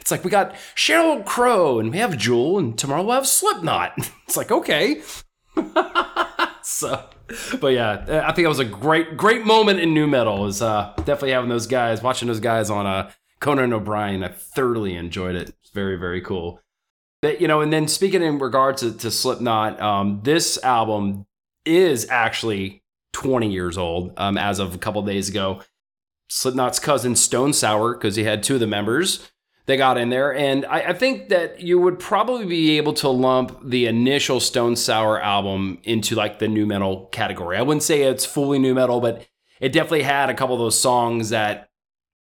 [0.00, 3.92] it's like we got Sheryl Crow and we have Jewel and tomorrow we'll have Slipknot.
[4.26, 5.02] It's like okay.
[6.62, 7.04] so
[7.60, 10.46] but yeah, I think it was a great, great moment in nu metal.
[10.46, 13.10] Is uh, definitely having those guys, watching those guys on uh,
[13.40, 14.24] Conan O'Brien.
[14.24, 15.50] I thoroughly enjoyed it.
[15.60, 16.60] It's very, very cool.
[17.22, 21.24] But, you know, and then speaking in regards to, to Slipknot, um, this album
[21.64, 22.82] is actually
[23.12, 25.62] 20 years old um, as of a couple days ago.
[26.28, 29.30] Slipknot's cousin Stone Sour because he had two of the members.
[29.66, 33.08] They got in there, and I, I, think that you would probably be able to
[33.08, 37.56] lump the initial Stone Sour album into like the nu metal category.
[37.56, 39.24] I wouldn't say it's fully nu metal, but
[39.60, 41.68] it definitely had a couple of those songs that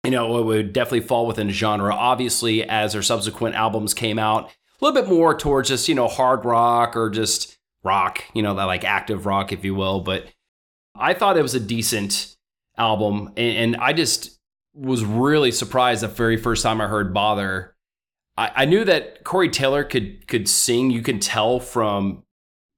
[0.05, 1.93] you know it would definitely fall within genre.
[1.93, 4.53] Obviously, as their subsequent albums came out,
[4.85, 8.65] little bit more towards just you know hard rock or just rock, you know that
[8.65, 10.01] like active rock, if you will.
[10.01, 10.27] But
[10.95, 12.37] I thought it was a decent
[12.77, 14.39] album, and, and I just
[14.75, 17.75] was really surprised the very first time I heard Bother.
[18.37, 20.91] I, I knew that Corey Taylor could could sing.
[20.91, 22.25] You can tell from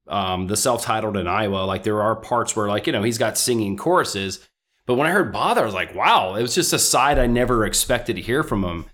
[0.09, 1.64] um, the self-titled in Iowa.
[1.64, 4.47] Like there are parts where like you know he's got singing choruses.
[4.87, 7.27] But when I heard Bother, I was like, wow, it was just a side I
[7.27, 8.87] never expected to hear from him.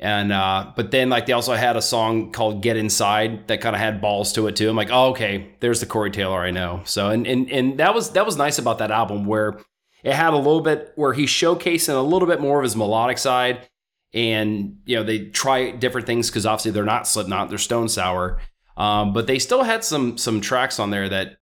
[0.00, 3.74] And uh, but then like they also had a song called Get Inside that kind
[3.74, 4.70] of had balls to it too.
[4.70, 6.82] I'm like, oh, okay, there's the Corey Taylor I know.
[6.84, 9.58] So and and and that was that was nice about that album where
[10.04, 13.18] it had a little bit where he's showcasing a little bit more of his melodic
[13.18, 13.68] side.
[14.14, 18.40] And, you know, they try different things because obviously they're not Slipknot, they're Stone Sour.
[18.76, 21.38] Um, but they still had some some tracks on there that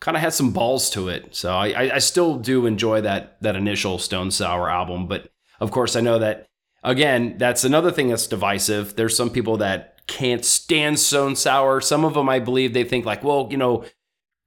[0.00, 1.36] kind of had some balls to it.
[1.36, 5.06] So I, I still do enjoy that that initial Stone Sour album.
[5.06, 6.48] But of course, I know that
[6.82, 8.96] again, that's another thing that's divisive.
[8.96, 11.80] There's some people that can't stand Stone Sour.
[11.80, 13.84] Some of them, I believe, they think like, well, you know,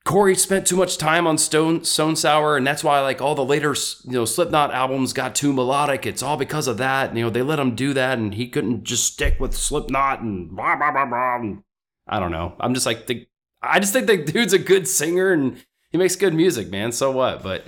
[0.06, 3.46] Corey spent too much time on Stone Stone Sour, and that's why like all the
[3.46, 6.06] later you know Slipknot albums got too melodic.
[6.06, 7.10] It's all because of that.
[7.10, 10.22] And, you know they let him do that, and he couldn't just stick with Slipknot
[10.22, 11.38] and blah blah blah blah.
[11.38, 11.64] And
[12.06, 12.54] I don't know.
[12.60, 13.26] I'm just like the,
[13.62, 16.92] I just think the dude's a good singer and he makes good music, man.
[16.92, 17.42] So what?
[17.42, 17.68] But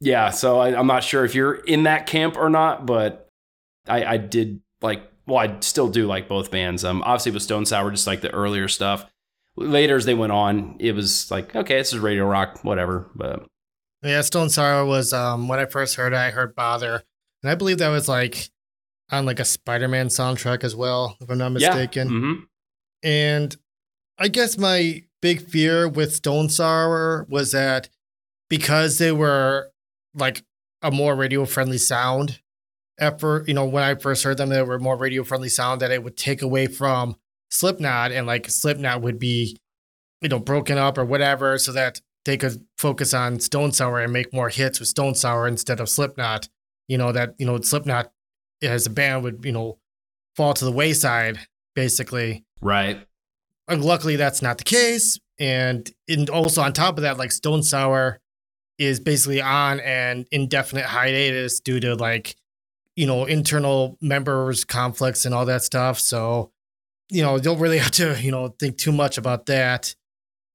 [0.00, 3.29] yeah, so I, am not sure if you're in that camp or not, but
[3.86, 5.10] I, I did like.
[5.26, 6.84] Well, I still do like both bands.
[6.84, 9.06] Um, obviously with Stone Sour, just like the earlier stuff
[9.56, 13.10] later as they went on, it was like, okay, this is radio rock, whatever.
[13.14, 13.46] But
[14.02, 17.04] yeah, Stone Sour was um when I first heard it, I heard Bother.
[17.42, 18.50] And I believe that was like
[19.10, 22.08] on like a Spider-Man soundtrack as well, if I'm not mistaken.
[22.08, 22.14] Yeah.
[22.14, 22.42] Mm-hmm.
[23.02, 23.56] And
[24.18, 27.88] I guess my big fear with Stone Sour was that
[28.48, 29.70] because they were
[30.14, 30.42] like
[30.82, 32.39] a more radio friendly sound
[33.00, 35.90] effort, you know, when I first heard them, they were more radio friendly sound that
[35.90, 37.16] it would take away from
[37.50, 39.56] Slipknot and like Slipknot would be,
[40.20, 44.12] you know, broken up or whatever so that they could focus on Stone Sour and
[44.12, 46.48] make more hits with Stone Sour instead of Slipknot.
[46.86, 48.12] You know, that, you know, Slipknot
[48.62, 49.78] as a band would, you know,
[50.36, 51.38] fall to the wayside,
[51.74, 52.44] basically.
[52.60, 53.06] Right.
[53.68, 55.18] And luckily that's not the case.
[55.38, 58.20] And and also on top of that, like Stone Sour
[58.78, 62.34] is basically on an indefinite hiatus due to like,
[62.96, 65.98] you know, internal members conflicts and all that stuff.
[65.98, 66.52] So
[67.10, 69.94] you know, don't really have to, you know, think too much about that.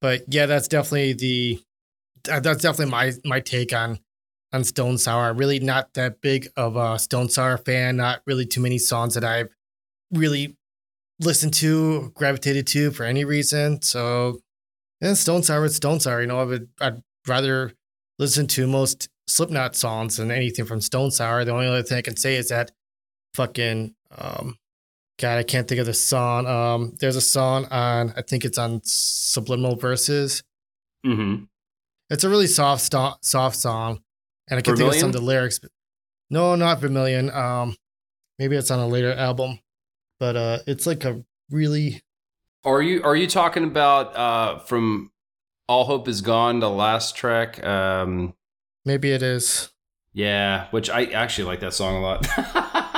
[0.02, 1.62] But yeah, that's definitely the
[2.24, 4.00] that's definitely my my take on
[4.52, 5.34] on Stone Sour.
[5.34, 7.98] Really not that big of a Stone Sour fan.
[7.98, 9.50] Not really too many songs that I've
[10.12, 10.56] really
[11.20, 13.82] listened to, gravitated to for any reason.
[13.82, 14.40] So
[15.02, 16.22] yeah, Stone Sour, it's Stone Sour.
[16.22, 17.74] You know, I would I'd rather
[18.20, 21.46] listen to most Slipknot songs and anything from Stone Sour.
[21.46, 22.72] The only other thing I can say is that
[23.34, 24.58] fucking um
[25.18, 26.46] God, I can't think of the song.
[26.46, 30.44] Um, there's a song on, I think it's on Subliminal Verses.
[31.06, 31.46] Mm-hmm.
[32.10, 34.02] It's a really soft, st- soft song,
[34.50, 35.60] and I can think of some of the lyrics.
[35.60, 35.72] But
[36.30, 37.32] no, not Vermilion.
[37.32, 37.76] Um,
[38.38, 39.60] maybe it's on a later album,
[40.20, 42.04] but uh, it's like a really.
[42.64, 45.12] Are you are you talking about uh from
[45.68, 47.64] All Hope Is Gone, the last track?
[47.64, 48.34] Um,
[48.86, 49.72] maybe it is.
[50.14, 52.28] Yeah, which I actually like that song a lot.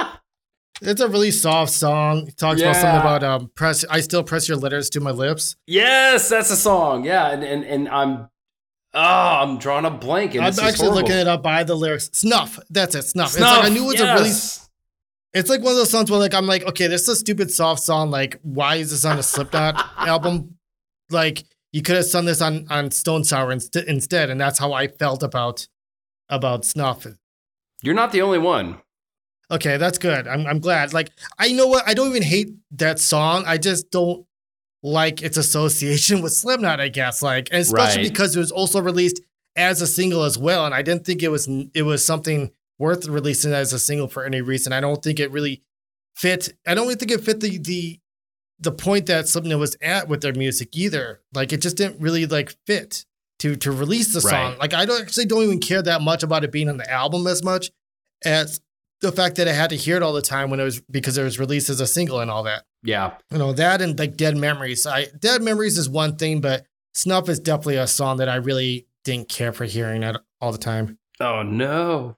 [0.82, 2.28] It's a really soft song.
[2.28, 2.68] It talks yeah.
[2.68, 5.56] about something about um press I still press your letters to my lips.
[5.66, 7.04] Yes, that's a song.
[7.04, 8.30] Yeah, and and, and I'm
[8.94, 10.36] oh, I'm drawing a blank.
[10.36, 10.96] I'm actually horrible.
[10.96, 12.10] looking it up by the lyrics.
[12.14, 12.60] Snuff.
[12.70, 13.04] That's it.
[13.04, 13.32] Snuff.
[13.32, 13.50] Snuff.
[13.50, 14.04] It's like I knew it was yes.
[14.04, 14.68] a really
[15.34, 17.52] it's like one of those songs where like I'm like, okay, this is a stupid
[17.52, 18.12] soft song.
[18.12, 20.58] Like, why is this on a Slipknot album?
[21.10, 24.74] Like, you could have sung this on on Stone Sour inst- instead, and that's how
[24.74, 25.68] I felt about
[26.30, 27.08] about Snuff.
[27.82, 28.82] You're not the only one.
[29.50, 30.28] Okay, that's good.
[30.28, 30.94] I'm I'm glad.
[30.94, 33.44] Like I know what I don't even hate that song.
[33.46, 34.26] I just don't
[34.84, 36.82] like its association with Slipknot.
[36.82, 38.12] I guess like, especially right.
[38.12, 39.22] because it was also released
[39.56, 43.08] as a single as well, and I didn't think it was it was something worth
[43.08, 44.74] releasing as a single for any reason.
[44.74, 45.64] I don't think it really
[46.16, 46.54] fit.
[46.66, 48.00] I don't really think it fit the the
[48.60, 51.22] the point that Slipknot was at with their music either.
[51.34, 53.06] Like it just didn't really like fit
[53.40, 54.32] to to release the song.
[54.52, 54.60] Right.
[54.60, 57.28] Like I don't actually don't even care that much about it being on the album
[57.28, 57.72] as much
[58.26, 58.62] as
[59.02, 61.18] the fact that I had to hear it all the time when it was because
[61.18, 62.64] it was released as a single and all that.
[62.84, 63.14] Yeah.
[63.32, 64.86] You know, that and like Dead Memories.
[64.88, 68.88] I Dead Memories is one thing, but Snuff is definitely a song that I really
[69.04, 70.98] didn't care for hearing at all the time.
[71.20, 72.18] Oh no.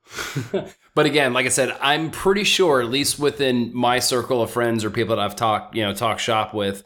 [0.99, 4.83] But again, like I said, I'm pretty sure, at least within my circle of friends
[4.83, 6.83] or people that I've talked, you know, talk shop with,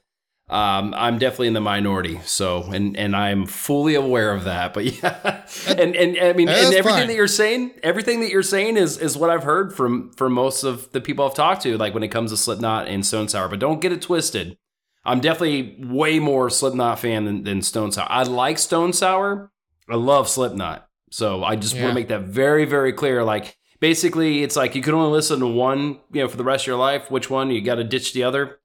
[0.50, 2.20] um, I'm definitely in the minority.
[2.26, 4.74] So, and and I'm fully aware of that.
[4.74, 7.08] But yeah, and and I mean, and everything fine.
[7.08, 10.64] that you're saying, everything that you're saying is is what I've heard from from most
[10.64, 13.48] of the people I've talked to, like when it comes to Slipknot and Stone Sour.
[13.48, 14.58] But don't get it twisted.
[15.06, 18.08] I'm definitely way more Slipknot fan than, than Stone Sour.
[18.10, 19.52] I like Stone Sour.
[19.90, 20.88] I love Slipknot.
[21.12, 23.24] So I just want to make that very, very clear.
[23.24, 26.64] Like basically, it's like you can only listen to one, you know, for the rest
[26.64, 27.12] of your life.
[27.12, 27.52] Which one?
[27.52, 28.60] You got to ditch the other.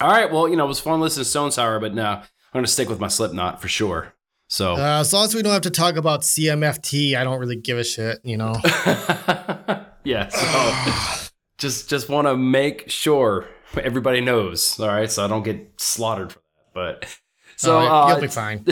[0.00, 0.30] All right.
[0.30, 2.22] Well, you know, it was fun listening to Stone Sour, but no, I'm
[2.54, 4.14] gonna stick with my Slipknot for sure.
[4.48, 7.56] So Uh, as long as we don't have to talk about CMFT, I don't really
[7.56, 8.54] give a shit, you know.
[10.04, 10.28] yeah.
[10.28, 13.46] So just just want to make sure
[13.80, 14.78] everybody knows.
[14.80, 16.72] All right, so I don't get slaughtered for that.
[16.74, 17.16] But
[17.56, 18.64] so Uh, uh, you'll be fine.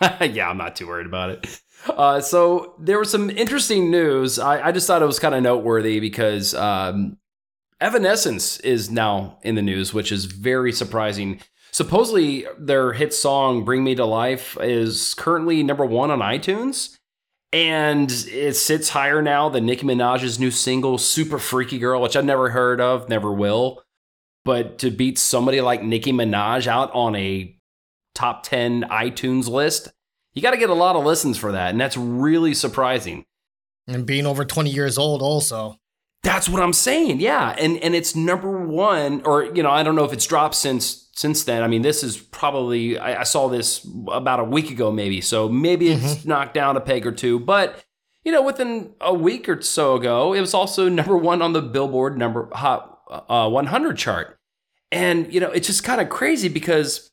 [0.32, 1.60] yeah, I'm not too worried about it.
[1.86, 4.38] Uh, so there was some interesting news.
[4.38, 7.18] I, I just thought it was kind of noteworthy because um,
[7.80, 11.40] Evanescence is now in the news, which is very surprising.
[11.72, 16.96] Supposedly, their hit song "Bring Me to Life" is currently number one on iTunes,
[17.52, 22.24] and it sits higher now than Nicki Minaj's new single "Super Freaky Girl," which I've
[22.24, 23.82] never heard of, never will.
[24.44, 27.56] But to beat somebody like Nicki Minaj out on a
[28.14, 29.88] top 10 iTunes list,
[30.34, 31.70] you got to get a lot of listens for that.
[31.70, 33.24] And that's really surprising.
[33.86, 35.78] And being over 20 years old, also.
[36.24, 37.20] That's what I'm saying.
[37.20, 37.54] Yeah.
[37.58, 41.08] And and it's number one, or you know, I don't know if it's dropped since
[41.12, 41.62] since then.
[41.62, 45.20] I mean, this is probably I, I saw this about a week ago, maybe.
[45.20, 47.38] So maybe it's knocked down a peg or two.
[47.38, 47.84] But
[48.24, 51.60] you know, within a week or so ago, it was also number one on the
[51.60, 54.38] Billboard number hot uh, 100 chart.
[54.90, 57.10] And you know, it's just kind of crazy because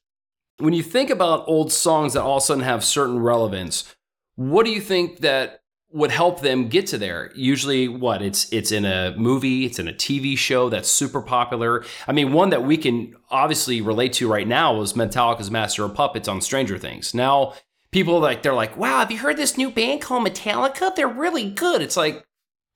[0.57, 3.93] when you think about old songs that all of a sudden have certain relevance,
[4.35, 5.60] what do you think that
[5.93, 7.31] would help them get to there?
[7.35, 11.83] Usually, what it's it's in a movie, it's in a TV show that's super popular.
[12.07, 15.93] I mean, one that we can obviously relate to right now was Metallica's Master of
[15.93, 17.13] Puppets on Stranger Things.
[17.13, 17.53] Now,
[17.91, 20.95] people like they're like, "Wow, have you heard this new band called Metallica?
[20.95, 22.23] They're really good." It's like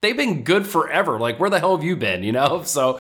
[0.02, 1.18] they've been good forever.
[1.18, 2.22] Like, where the hell have you been?
[2.22, 2.62] You know?
[2.76, 2.98] So,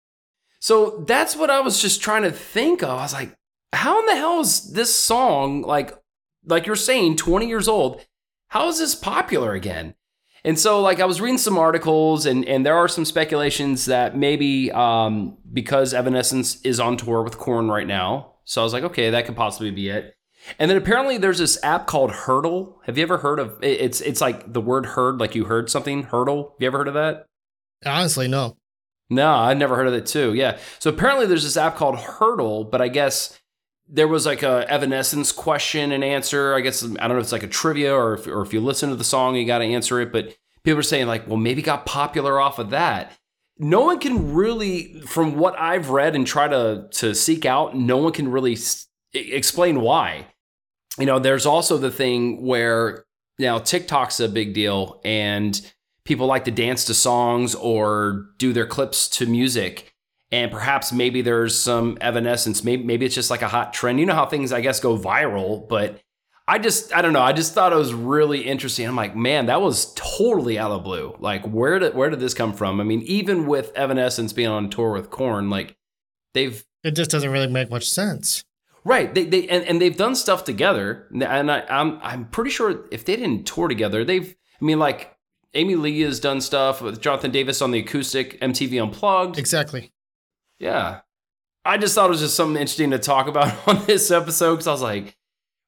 [0.60, 2.90] so that's what I was just trying to think of.
[2.90, 3.36] I was like,
[3.74, 5.98] how in the hell is this song like
[6.46, 8.06] like you're saying 20 years old
[8.50, 9.96] how is this popular again
[10.46, 14.18] and so like i was reading some articles and and there are some speculations that
[14.18, 18.84] maybe um because evanescence is on tour with Korn right now so i was like
[18.84, 20.16] okay that could possibly be it
[20.60, 24.02] and then apparently there's this app called Heardle have you ever heard of it- it's
[24.02, 26.94] it's like the word heard like you heard something Heardle have you ever heard of
[26.96, 27.26] that
[27.86, 28.56] Honestly, no.
[29.10, 30.34] no, I've never heard of it too.
[30.34, 30.58] Yeah.
[30.80, 33.38] So apparently there's this app called Heardle, but I guess
[33.88, 36.56] there was like a Evanescence question and answer.
[36.56, 38.62] I guess I don't know if it's like a trivia or if, or if you
[38.62, 40.12] listen to the song, you got to answer it.
[40.12, 43.12] But people are saying like, well, maybe got popular off of that.
[43.60, 47.98] No one can really, from what I've read and try to to seek out, no
[47.98, 50.28] one can really s- explain why.
[50.98, 53.06] You know, there's also the thing where
[53.38, 55.60] you now TikTok's a big deal and
[56.06, 59.93] people like to dance to songs or do their clips to music
[60.34, 64.06] and perhaps maybe there's some evanescence maybe maybe it's just like a hot trend you
[64.06, 66.02] know how things i guess go viral but
[66.48, 69.46] i just i don't know i just thought it was really interesting i'm like man
[69.46, 72.84] that was totally out of blue like where did where did this come from i
[72.84, 75.78] mean even with evanescence being on tour with Korn, like
[76.34, 78.44] they've It just doesn't really make much sense.
[78.84, 79.14] Right.
[79.14, 81.08] They, they and, and they've done stuff together.
[81.14, 85.16] And I, I'm I'm pretty sure if they didn't tour together, they've I mean like
[85.54, 89.38] Amy Lee has done stuff with Jonathan Davis on the acoustic MTV Unplugged.
[89.38, 89.92] Exactly.
[90.60, 91.02] Yeah.
[91.66, 94.68] I just thought it was just something interesting to talk about on this episode because
[94.68, 95.16] I was like,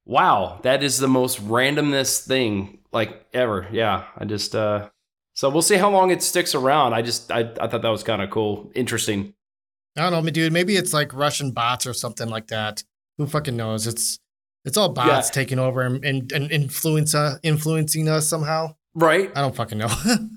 [0.06, 3.68] wow, that is the most randomness thing like ever.
[3.72, 4.04] Yeah.
[4.18, 4.90] I just uh
[5.34, 6.94] so we'll see how long it sticks around.
[6.94, 9.34] I just I, I thought that was kind of cool, interesting.
[9.98, 10.52] I don't know, dude.
[10.54, 12.84] Maybe it's like Russian bots or something like that.
[13.18, 13.88] Who fucking knows?
[13.88, 14.20] It's
[14.66, 15.34] it's all bots Yeah.
[15.34, 18.76] taking over and, and, and influence, uh, influencing us somehow.
[18.96, 19.32] Right.
[19.36, 19.90] I don't fucking know.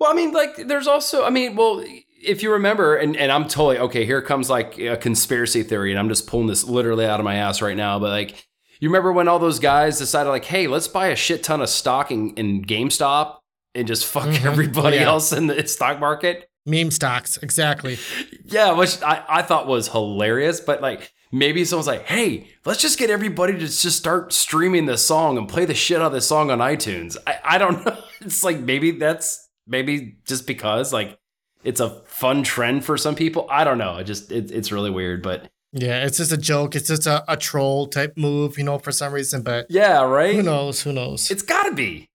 [0.00, 1.82] Well, I mean, like, there's also, I mean, well,
[2.26, 5.98] if you remember, and, and I'm totally, okay, here comes like a conspiracy theory, and
[5.98, 8.46] I'm just pulling this literally out of my ass right now, but like,
[8.80, 11.68] you remember when all those guys decided, like, hey, let's buy a shit ton of
[11.68, 13.36] stock in, in GameStop
[13.74, 14.44] and just fuck Mhm.
[14.44, 15.04] everybody Yeah.
[15.06, 16.48] else in the stock market?
[16.66, 17.98] Meme stocks, exactly.
[18.44, 22.98] Yeah, which I, I thought was hilarious, but like, maybe someone's like, hey, let's just
[22.98, 26.26] get everybody to just start streaming this song and play the shit out of this
[26.26, 27.16] song on iTunes.
[27.26, 27.98] I, I don't know.
[28.20, 31.18] It's like maybe that's maybe just because like
[31.64, 33.46] it's a fun trend for some people.
[33.50, 33.96] I don't know.
[33.96, 36.76] It just it, it's really weird, but Yeah, it's just a joke.
[36.76, 39.42] It's just a, a troll type move, you know, for some reason.
[39.42, 40.34] But yeah, right.
[40.34, 40.82] who knows?
[40.82, 41.30] Who knows?
[41.30, 42.08] It's gotta be.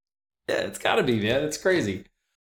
[0.48, 1.42] Yeah, it's gotta be, man.
[1.42, 2.04] It's crazy.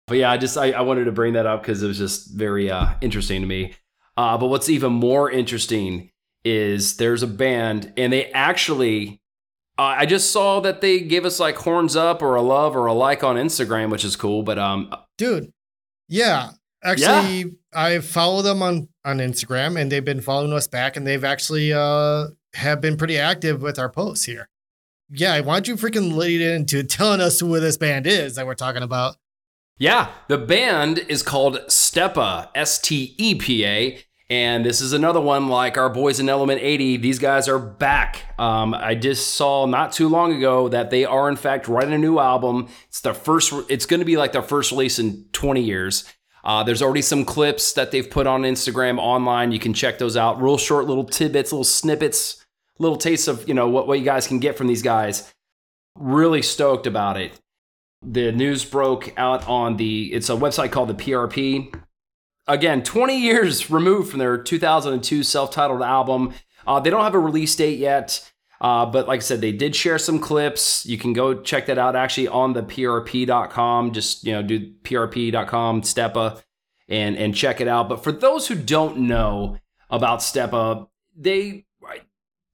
[0.06, 2.32] But yeah, I just I, I wanted to bring that up because it was just
[2.32, 3.74] very uh, interesting to me.
[4.16, 6.10] Uh, but what's even more interesting
[6.44, 9.20] is there's a band and they actually
[9.78, 12.86] uh, I just saw that they gave us like horns up or a love or
[12.86, 14.42] a like on Instagram, which is cool.
[14.42, 15.52] But um, dude,
[16.08, 16.50] yeah,
[16.82, 17.44] actually, yeah.
[17.72, 21.72] I follow them on on Instagram and they've been following us back, and they've actually
[21.72, 24.48] uh have been pretty active with our posts here.
[25.10, 28.54] Yeah, why don't you freaking lead into telling us who this band is that we're
[28.54, 29.16] talking about?
[29.78, 33.98] Yeah, the band is called Stepa, S T E P A,
[34.28, 36.98] and this is another one like our boys in Element 80.
[36.98, 38.34] These guys are back.
[38.38, 41.98] Um, I just saw not too long ago that they are in fact writing a
[41.98, 42.68] new album.
[42.88, 43.52] It's their first.
[43.70, 46.04] It's going to be like their first release in 20 years.
[46.48, 49.52] Uh, there's already some clips that they've put on Instagram online.
[49.52, 50.40] You can check those out.
[50.40, 52.44] Real short little tidbits, little snippets,
[52.78, 55.32] little tastes of you know what what you guys can get from these guys.
[55.94, 57.38] Really stoked about it.
[58.02, 60.12] The news broke out on the.
[60.12, 61.72] It's a website called the PRP
[62.48, 66.32] again, 20 years removed from their 2002 self titled album.
[66.66, 68.28] Uh, they don't have a release date yet.
[68.60, 70.84] Uh, but like I said, they did share some clips.
[70.84, 73.92] You can go check that out actually on the prp.com.
[73.92, 76.42] Just, you know, do prp.com, Stepa,
[76.88, 77.88] and, and check it out.
[77.88, 79.58] But for those who don't know
[79.90, 81.66] about Stepa, they,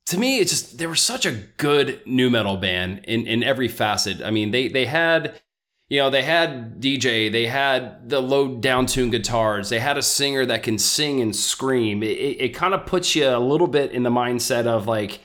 [0.07, 3.68] to me, it's just, they were such a good nu metal band in, in every
[3.68, 4.22] facet.
[4.22, 5.40] I mean, they, they had,
[5.88, 10.02] you know, they had DJ, they had the low down tune guitars, they had a
[10.02, 12.02] singer that can sing and scream.
[12.02, 15.20] It, it, it kind of puts you a little bit in the mindset of like,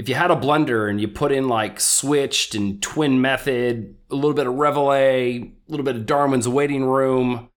[0.00, 4.14] if you had a blender and you put in like switched and twin method, a
[4.14, 7.50] little bit of Reveille, a little bit of Darwin's waiting room,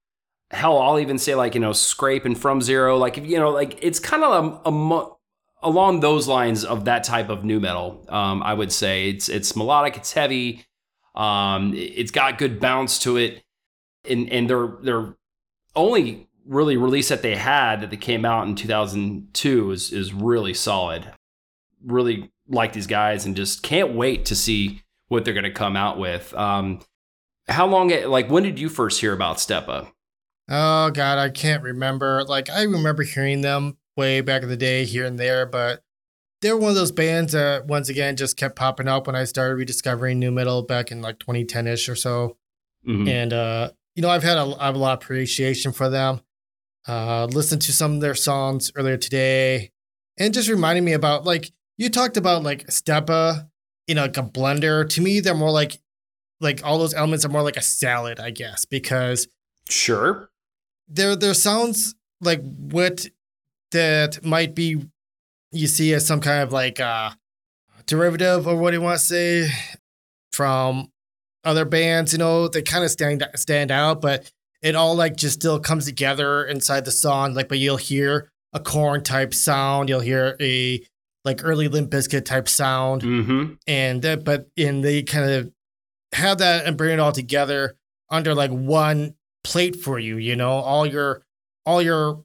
[0.51, 3.79] hell, I'll even say like, you know, Skrape and from zero, like, you know, like
[3.81, 5.07] it's kind of a, a
[5.61, 8.05] along those lines of that type of nu metal.
[8.09, 10.65] Um, I would say it's, it's melodic, it's heavy
[11.15, 13.43] um, it's got good bounce to it,
[14.09, 15.15] and and their their
[15.75, 20.53] only really release that they had that they came out in 2002 is is really
[20.53, 21.11] solid.
[21.85, 25.75] Really like these guys and just can't wait to see what they're going to come
[25.75, 26.33] out with.
[26.33, 26.81] Um,
[27.47, 27.89] how long?
[28.07, 29.91] Like when did you first hear about Stepa?
[30.49, 32.23] Oh God, I can't remember.
[32.23, 35.83] Like I remember hearing them way back in the day here and there, but
[36.41, 39.23] they were one of those bands that once again just kept popping up when I
[39.23, 42.37] started rediscovering nu metal back in like 2010 ish or so.
[42.87, 43.07] Mm-hmm.
[43.07, 46.21] And uh, you know, I've had a, I have a lot of appreciation for them.
[46.85, 49.71] Uh, listened to some of their songs earlier today,
[50.17, 53.47] and just reminding me about like you talked about like Stepa,
[53.87, 54.87] you know, like a blender.
[54.89, 55.79] To me, they're more like
[56.39, 59.27] like all those elements are more like a salad, I guess, because
[59.69, 60.29] sure,
[60.87, 63.07] there there sounds like what
[63.71, 64.85] that might be
[65.51, 67.11] you see as some kind of like uh
[67.85, 69.49] derivative or what do you want to say
[70.31, 70.91] from
[71.43, 75.35] other bands, you know, they kind of stand stand out, but it all like just
[75.35, 77.33] still comes together inside the song.
[77.33, 80.81] Like, but you'll hear a Korn type sound, you'll hear a
[81.25, 83.53] like early Limp Bizkit type sound, mm-hmm.
[83.67, 85.51] and that, but in they kind of
[86.13, 87.75] have that and bring it all together
[88.09, 90.17] under like one plate for you.
[90.17, 91.23] You know, all your
[91.65, 92.23] all your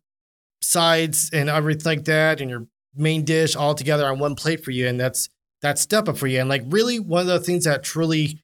[0.60, 4.70] sides and everything like that, and your main dish all together on one plate for
[4.70, 5.28] you, and that's
[5.62, 6.40] that Stepa for you.
[6.40, 8.42] And like really, one of the things that truly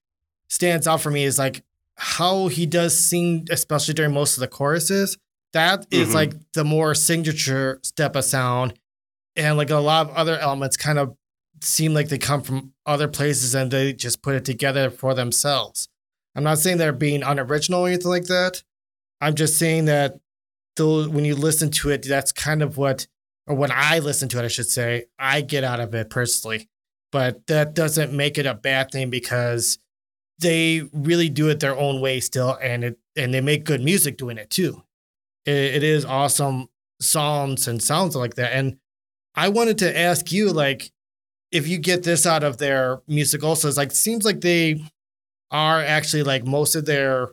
[0.49, 1.65] stands out for me is like
[1.97, 5.17] how he does sing, especially during most of the choruses.
[5.53, 6.17] That is mm-hmm.
[6.17, 8.75] like the more signature Stepa sound,
[9.37, 11.17] and like a lot of other elements kind of
[11.61, 15.89] seem like they come from other places and they just put it together for themselves.
[16.35, 18.63] I'm not saying they're being unoriginal or anything like that.
[19.21, 20.19] I'm just saying that
[20.77, 23.07] though when you listen to it, that's kind of what
[23.47, 26.69] or when I listen to it, I should say, I get out of it personally.
[27.13, 29.79] But that doesn't make it a bad thing because
[30.41, 34.17] they really do it their own way still, and it and they make good music
[34.17, 34.83] doing it too.
[35.47, 36.69] it, it is awesome
[37.01, 38.53] songs and sounds like that.
[38.53, 38.79] And
[39.35, 40.91] I wanted to ask you, like,
[41.51, 44.83] if you get this out of their music also, it's like seems like they
[45.51, 47.31] are actually like most of their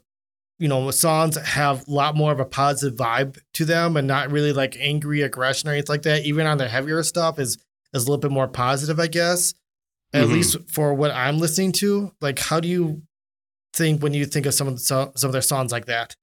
[0.61, 4.29] you know, songs have a lot more of a positive vibe to them and not
[4.29, 6.23] really like angry aggression or anything like that.
[6.23, 7.57] Even on their heavier stuff is
[7.95, 9.55] is a little bit more positive, I guess.
[10.13, 10.33] At mm-hmm.
[10.33, 12.11] least for what I'm listening to.
[12.21, 13.01] Like, how do you
[13.73, 16.15] think when you think of some of the, some of their songs like that?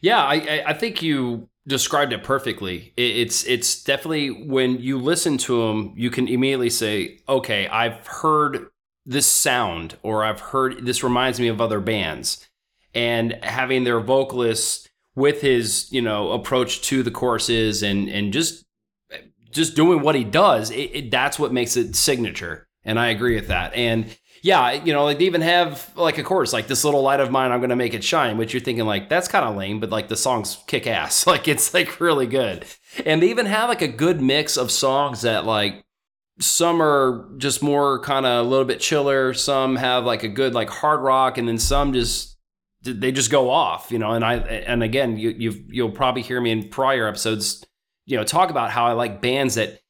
[0.00, 2.92] Yeah, I I think you described it perfectly.
[2.96, 8.68] It's it's definitely when you listen to them, you can immediately say, okay, I've heard
[9.04, 12.46] this sound, or I've heard this reminds me of other bands.
[12.94, 18.64] And having their vocalist with his you know approach to the courses and and just
[19.50, 22.68] just doing what he does it, it, that's what makes it signature.
[22.84, 23.74] And i agree with that.
[23.74, 24.16] And
[24.46, 27.32] yeah, you know, like they even have like a chorus like this little light of
[27.32, 29.90] mine, I'm gonna make it shine, which you're thinking like that's kind of lame, but
[29.90, 32.64] like the songs kick ass, like it's like really good,
[33.04, 35.84] and they even have like a good mix of songs that like
[36.38, 40.54] some are just more kind of a little bit chiller, some have like a good
[40.54, 42.36] like hard rock, and then some just
[42.82, 44.12] they just go off, you know.
[44.12, 47.64] And I and again, you you you'll probably hear me in prior episodes,
[48.04, 49.80] you know, talk about how I like bands that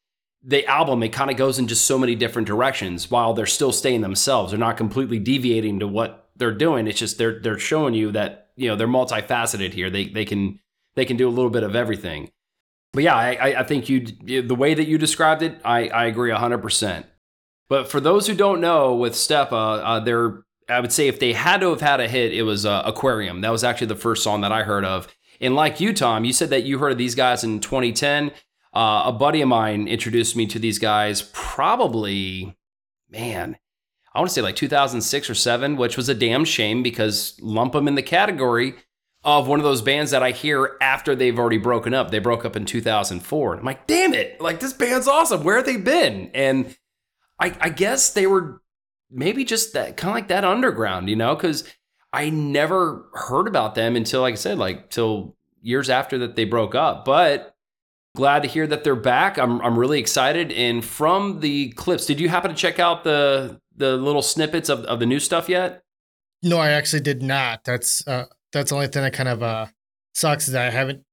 [0.46, 3.72] the album it kind of goes in just so many different directions while they're still
[3.72, 4.52] staying themselves.
[4.52, 6.86] They're not completely deviating to what they're doing.
[6.86, 9.90] It's just they're they're showing you that you know they're multifaceted here.
[9.90, 10.60] They they can
[10.94, 12.30] they can do a little bit of everything.
[12.92, 16.30] But yeah, I, I think you the way that you described it, I, I agree
[16.30, 17.06] hundred percent.
[17.68, 21.32] But for those who don't know, with Stepa, uh, they're I would say if they
[21.32, 23.40] had to have had a hit, it was uh, Aquarium.
[23.40, 25.08] That was actually the first song that I heard of.
[25.40, 28.32] And like you, Tom, you said that you heard of these guys in 2010.
[28.76, 32.54] Uh, a buddy of mine introduced me to these guys probably,
[33.08, 33.56] man,
[34.12, 37.72] I want to say like 2006 or 7, which was a damn shame because lump
[37.72, 38.74] them in the category
[39.24, 42.10] of one of those bands that I hear after they've already broken up.
[42.10, 43.56] They broke up in 2004.
[43.56, 45.42] I'm like, damn it, like this band's awesome.
[45.42, 46.30] Where have they been?
[46.34, 46.76] And
[47.40, 48.60] I, I guess they were
[49.10, 51.64] maybe just that kind of like that underground, you know, because
[52.12, 56.44] I never heard about them until, like I said, like till years after that they
[56.44, 57.06] broke up.
[57.06, 57.55] But
[58.16, 59.38] glad to hear that they're back.
[59.38, 60.50] I'm I'm really excited.
[60.50, 64.80] And from the clips, did you happen to check out the the little snippets of,
[64.86, 65.82] of the new stuff yet?
[66.42, 67.62] No, I actually did not.
[67.64, 69.66] That's uh that's the only thing that kind of uh
[70.14, 71.04] sucks is that I haven't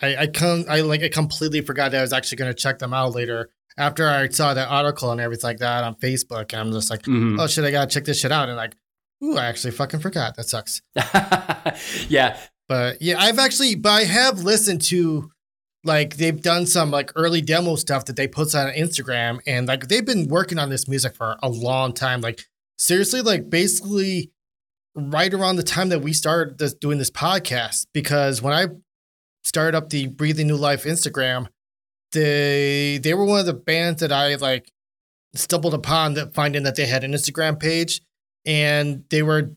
[0.00, 2.92] I I come I like I completely forgot that I was actually gonna check them
[2.92, 6.52] out later after I saw that article and everything like that on Facebook.
[6.52, 7.38] And I'm just like, mm-hmm.
[7.38, 8.48] oh shit, I gotta check this shit out.
[8.48, 8.74] And like,
[9.22, 10.36] ooh, I actually fucking forgot.
[10.36, 10.82] That sucks.
[12.08, 12.38] yeah.
[12.68, 15.30] But yeah, I've actually but I have listened to
[15.86, 19.88] like they've done some like early demo stuff that they post on Instagram and like
[19.88, 22.20] they've been working on this music for a long time.
[22.20, 22.42] Like
[22.78, 24.30] seriously, like basically
[24.94, 27.86] right around the time that we started this, doing this podcast.
[27.92, 28.66] Because when I
[29.44, 31.48] started up the Breathing New Life Instagram,
[32.12, 34.72] they they were one of the bands that I like
[35.34, 38.00] stumbled upon that finding that they had an Instagram page
[38.46, 39.50] and they were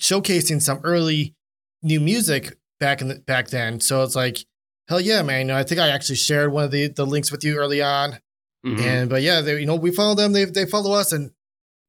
[0.00, 1.34] showcasing some early
[1.82, 3.80] new music back in the back then.
[3.80, 4.44] So it's like
[4.88, 5.50] hell yeah, man.
[5.50, 8.18] I think I actually shared one of the, the links with you early on.
[8.64, 8.80] Mm-hmm.
[8.80, 11.30] And but yeah, they you know, we follow them, they they follow us and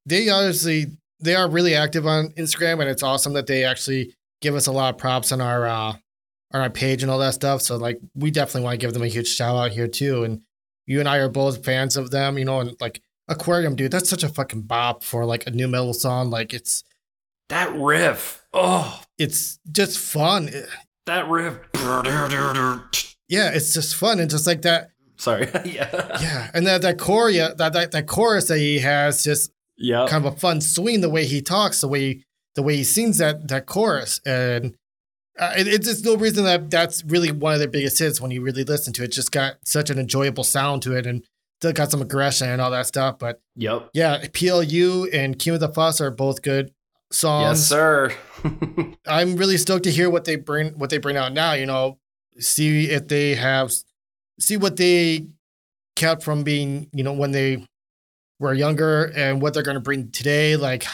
[0.06, 0.86] they honestly
[1.20, 4.72] they are really active on Instagram and it's awesome that they actually give us a
[4.72, 5.92] lot of props on our uh
[6.52, 7.62] on our page and all that stuff.
[7.62, 10.22] So like we definitely want to give them a huge shout out here too.
[10.24, 10.42] And
[10.86, 14.08] you and I are both fans of them, you know, and like Aquarium, dude, that's
[14.08, 16.30] such a fucking bop for like a nu metal song.
[16.30, 16.82] Like it's
[17.48, 18.42] that riff.
[18.54, 20.50] Oh, it's just fun
[21.08, 21.58] that riff.
[23.28, 24.90] Yeah, it's just fun and just like that.
[25.16, 25.48] Sorry.
[25.64, 26.18] yeah.
[26.20, 30.24] Yeah, and that that chorus, that, that that chorus that he has, just yeah, kind
[30.24, 31.00] of a fun swing.
[31.00, 34.74] The way he talks, the way the way he sings that that chorus, and
[35.38, 38.30] uh, it, it's just no reason that that's really one of their biggest hits when
[38.30, 39.12] you really listen to it.
[39.12, 41.24] Just got such an enjoyable sound to it, and
[41.60, 43.18] still got some aggression and all that stuff.
[43.18, 46.72] But yep, yeah, PLU and King of the Fuss are both good
[47.10, 47.58] songs.
[47.58, 48.12] Yes, sir.
[49.06, 51.52] I'm really stoked to hear what they bring what they bring out now.
[51.52, 51.98] You know,
[52.38, 53.72] see if they have
[54.40, 55.26] see what they
[55.96, 57.66] kept from being you know when they
[58.38, 60.56] were younger and what they're going to bring today.
[60.56, 60.86] Like,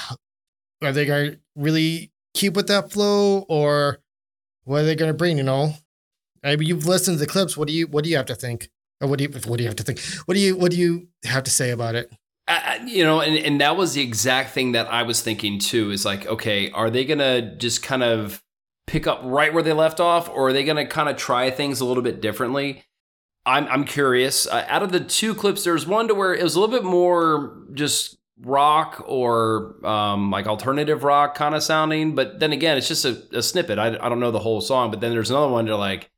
[0.82, 3.98] are they going to really keep with that flow or
[4.64, 5.36] what are they going to bring?
[5.36, 5.74] You know,
[6.42, 7.56] I mean, you've listened to the clips.
[7.56, 8.68] What do you what do you have to think?
[9.00, 10.00] Or what do you what do you have to think?
[10.26, 12.12] What do you what do you have to say about it?
[12.86, 16.04] You know, and, and that was the exact thing that I was thinking too is
[16.04, 18.42] like, okay, are they going to just kind of
[18.86, 21.50] pick up right where they left off, or are they going to kind of try
[21.50, 22.84] things a little bit differently?
[23.46, 24.46] I'm, I'm curious.
[24.46, 26.84] Uh, out of the two clips, there's one to where it was a little bit
[26.84, 32.88] more just rock or um, like alternative rock kind of sounding, but then again, it's
[32.88, 33.78] just a, a snippet.
[33.78, 36.10] I, I don't know the whole song, but then there's another one to like,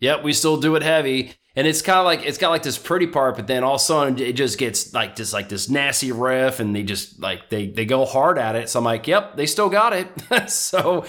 [0.00, 2.78] yep, we still do it heavy and it's kind of like it's got like this
[2.78, 5.68] pretty part, but then all of a sudden it just gets like this like this
[5.68, 8.68] nasty riff, and they just like they they go hard at it.
[8.68, 10.08] So I'm like, yep, they still got it.
[10.48, 11.04] so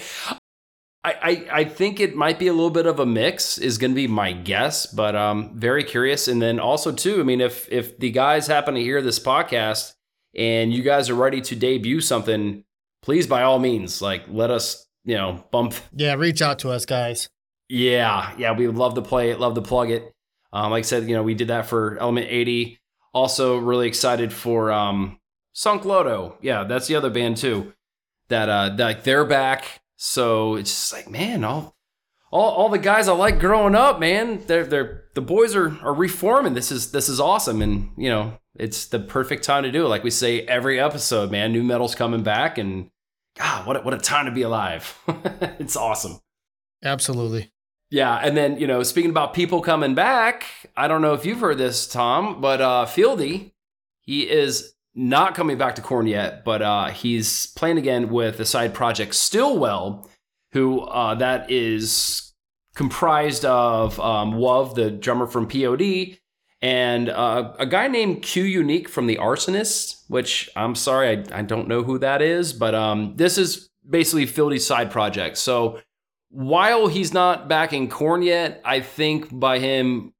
[1.04, 3.92] I, I, I think it might be a little bit of a mix is going
[3.92, 6.26] to be my guess, but um very curious.
[6.26, 9.94] And then also too, I mean, if if the guys happen to hear this podcast
[10.34, 12.64] and you guys are ready to debut something,
[13.02, 15.74] please by all means, like let us you know bump.
[15.94, 17.28] Yeah, reach out to us, guys.
[17.70, 20.12] Yeah, yeah, we love to play it, love to plug it.
[20.52, 22.80] Um, like I said, you know, we did that for Element 80.
[23.14, 25.20] Also, really excited for um,
[25.52, 26.36] Sunk Loto.
[26.40, 27.72] Yeah, that's the other band too.
[28.28, 29.82] That uh, that they're back.
[29.96, 31.76] So it's just like, man, all
[32.32, 35.94] all, all the guys I like growing up, man, they're they're the boys are are
[35.94, 36.54] reforming.
[36.54, 39.88] This is this is awesome, and you know, It's the perfect time to do it.
[39.88, 42.90] Like we say every episode, man, nu metal's coming back, and
[43.38, 44.98] God, what a, what a time to be alive!
[45.60, 46.18] it's awesome.
[46.82, 47.52] Absolutely.
[47.90, 50.44] Yeah, and then you know, speaking about people coming back,
[50.76, 53.50] I don't know if you've heard this, Tom, but uh, Fieldy,
[54.00, 58.44] he is not coming back to Korn yet, but uh, he's playing again with the
[58.44, 60.08] side project Stillwell,
[60.52, 62.32] who uh, that is
[62.74, 66.18] comprised of um, Wuv, the drummer from POD,
[66.62, 71.42] and uh, a guy named Q Unique from the Arsonist, which I'm sorry, I, I
[71.42, 75.38] don't know who that is, but um, this is basically Fieldy's side project.
[75.38, 75.80] So
[76.30, 80.12] while he's not back in Korn yet, I think by him,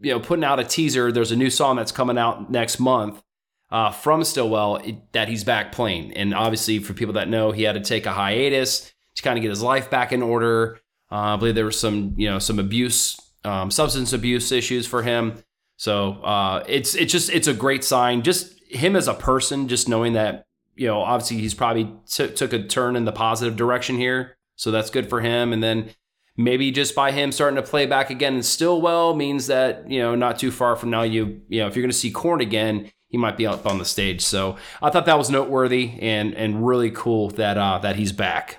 [0.00, 3.22] you know, putting out a teaser, there's a new song that's coming out next month
[3.70, 6.12] uh, from Stillwell it, that he's back playing.
[6.14, 9.42] And obviously, for people that know, he had to take a hiatus to kind of
[9.42, 10.80] get his life back in order.
[11.12, 15.02] Uh, I believe there was some, you know, some abuse, um, substance abuse issues for
[15.02, 15.42] him.
[15.76, 18.22] So uh, it's it's just it's a great sign.
[18.22, 20.44] Just him as a person, just knowing that
[20.76, 24.36] you know, obviously he's probably t- took a turn in the positive direction here.
[24.60, 25.54] So that's good for him.
[25.54, 25.88] And then
[26.36, 30.14] maybe just by him starting to play back again in Stillwell means that, you know,
[30.14, 32.92] not too far from now, you, you know, if you're going to see Korn again,
[33.08, 34.20] he might be up on the stage.
[34.20, 38.58] So I thought that was noteworthy and, and really cool that, uh, that he's back.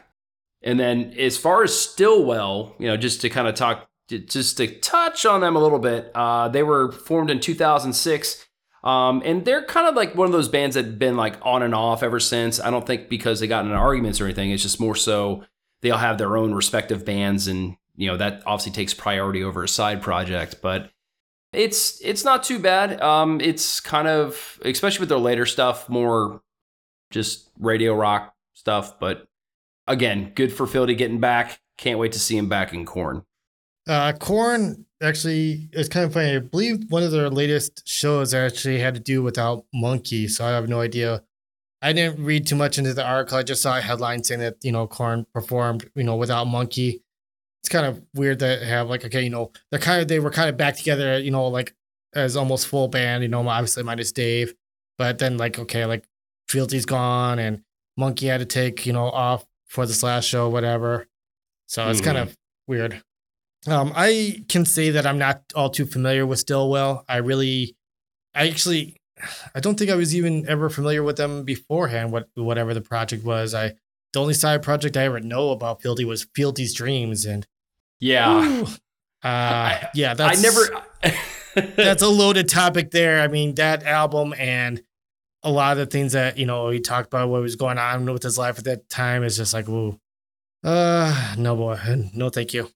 [0.64, 4.80] And then as far as Stillwell, you know, just to kind of talk, just to
[4.80, 8.48] touch on them a little bit, uh, they were formed in 2006.
[8.84, 11.62] Um, and they're kind of like one of those bands that have been like on
[11.62, 12.60] and off ever since.
[12.60, 14.50] I don't think because they got into arguments or anything.
[14.50, 15.44] It's just more so
[15.82, 19.64] they all have their own respective bands and you know that obviously takes priority over
[19.64, 20.92] a side project but
[21.54, 23.02] it's it's not too bad.
[23.02, 26.42] Um it's kind of especially with their later stuff more
[27.12, 29.28] just radio rock stuff but
[29.88, 31.60] again good for Fieldy getting back.
[31.78, 33.24] Can't wait to see him back in Korn.
[33.88, 36.36] Uh Korn actually it's kind of funny.
[36.36, 40.50] I believe one of their latest shows actually had to do without monkey so i
[40.50, 41.24] have no idea
[41.82, 43.38] I didn't read too much into the article.
[43.38, 47.04] I just saw a headline saying that you know Korn performed you know without Monkey.
[47.62, 50.32] It's kind of weird to have like okay you know they're kind of they were
[50.32, 51.76] kind of back together you know like
[52.14, 54.54] as almost full band you know obviously minus Dave,
[54.98, 56.06] but then like okay like
[56.48, 57.64] Fieldy's gone and
[57.98, 61.08] Monkey had to take you know off for this last show whatever.
[61.68, 62.06] So it's mm-hmm.
[62.06, 63.02] kind of weird.
[63.68, 67.06] Um, I can say that I'm not all too familiar with Stillwell.
[67.08, 67.76] I really,
[68.34, 69.01] I actually
[69.56, 72.12] I don't think I was even ever familiar with them beforehand.
[72.12, 73.74] What whatever the project was, I
[74.14, 77.48] the only side project I ever know about Fieldy was Fieldy's Dreams, and
[78.00, 78.66] yeah,
[79.24, 81.18] uh, yeah, that's I never.
[81.76, 83.22] that's a loaded topic there.
[83.22, 84.82] I mean, that album and
[85.44, 88.06] a lot of the things that you know he talked about what was going on
[88.06, 90.00] with his life at that time is just like, ooh,
[90.64, 91.80] uh, no boy,
[92.14, 92.70] no, thank you.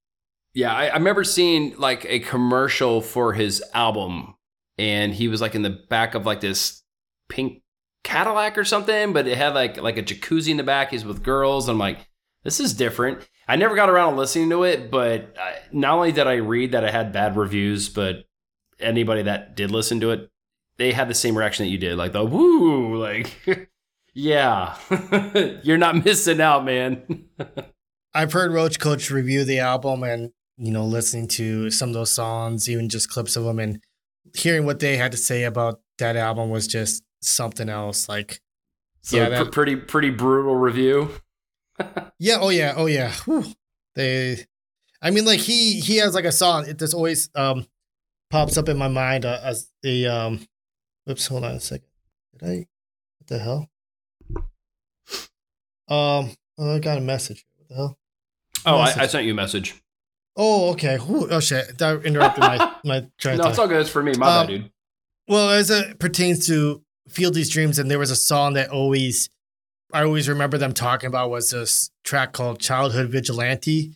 [0.53, 4.35] Yeah, I, I remember seeing like a commercial for his album
[4.77, 6.83] and he was like in the back of like this
[7.29, 7.61] pink
[8.03, 10.91] Cadillac or something, but it had like like a jacuzzi in the back.
[10.91, 11.67] He's with girls.
[11.67, 12.07] I'm like,
[12.43, 13.27] this is different.
[13.47, 16.71] I never got around to listening to it, but I, not only did I read
[16.71, 18.25] that it had bad reviews, but
[18.79, 20.29] anybody that did listen to it,
[20.77, 23.31] they had the same reaction that you did, like the woo, like
[24.13, 24.77] yeah,
[25.63, 27.25] you're not missing out, man.
[28.13, 32.11] I've heard Roach Coach review the album and you know listening to some of those
[32.11, 33.81] songs, even just clips of them, and
[34.35, 38.09] hearing what they had to say about that album was just something else.
[38.09, 38.41] Like,
[39.01, 41.11] so yeah, that, pretty pretty brutal review.
[42.19, 42.37] yeah.
[42.39, 42.73] Oh yeah.
[42.75, 43.11] Oh yeah.
[43.25, 43.45] Whew.
[43.95, 44.45] They,
[45.01, 46.67] I mean, like he he has like a song.
[46.67, 47.65] It just always um
[48.29, 50.47] pops up in my mind uh, as the um.
[51.09, 51.27] Oops.
[51.27, 51.87] Hold on a second.
[52.39, 52.67] Did I?
[53.19, 53.69] What the hell?
[55.87, 56.31] Um.
[56.57, 57.45] Oh, I got a message.
[57.57, 57.97] What the hell?
[58.65, 59.75] Oh, I, I, sent you a message.
[60.37, 60.97] Oh, okay.
[60.97, 61.77] Ooh, oh shit!
[61.77, 63.37] That interrupted my my train.
[63.37, 63.81] no, it's all good.
[63.81, 64.13] It's for me.
[64.17, 64.71] My um, bad, dude.
[65.27, 69.29] Well, as it pertains to Fieldy's Dreams, and there was a song that always,
[69.93, 73.95] I always remember them talking about was this track called "Childhood Vigilante,"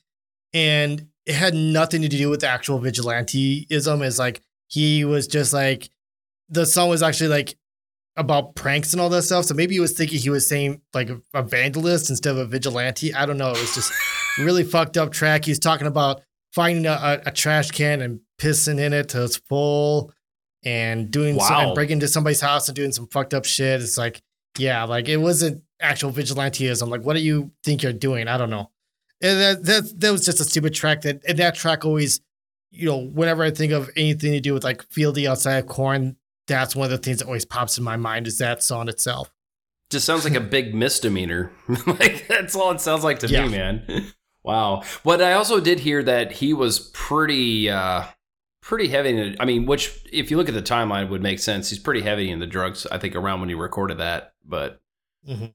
[0.54, 4.06] and it had nothing to do with the actual vigilanteism.
[4.06, 5.90] Is like he was just like
[6.48, 7.56] the song was actually like
[8.16, 9.46] about pranks and all that stuff.
[9.46, 12.46] So maybe he was thinking he was saying like a, a vandalist instead of a
[12.46, 13.14] vigilante.
[13.14, 13.52] I don't know.
[13.52, 13.92] It was just
[14.38, 15.46] really fucked up track.
[15.46, 16.22] He's talking about
[16.54, 20.12] finding a, a, trash can and pissing in it till it's full
[20.64, 21.48] and doing wow.
[21.48, 23.82] some, and breaking into somebody's house and doing some fucked up shit.
[23.82, 24.22] It's like,
[24.58, 26.90] yeah, like it wasn't actual vigilanteism.
[26.90, 28.28] Like, what do you think you're doing?
[28.28, 28.72] I don't know.
[29.22, 31.02] And that that that was just a stupid track.
[31.02, 32.22] That and that track always,
[32.72, 36.16] you know, whenever I think of anything to do with like Fieldy outside of Korn,
[36.48, 39.32] that's one of the things that always pops in my mind is that song itself.
[39.90, 41.52] Just sounds like a big misdemeanor.
[41.86, 43.46] like that's all it sounds like to yeah.
[43.46, 44.14] me, man.
[44.44, 44.84] Wow.
[45.04, 48.04] But I also did hear that he was pretty uh
[48.62, 49.10] pretty heavy.
[49.18, 51.70] In, I mean, which if you look at the timeline would make sense.
[51.70, 52.86] He's pretty heavy in the drugs.
[52.92, 54.80] I think around when he recorded that, but
[55.28, 55.54] Mhm.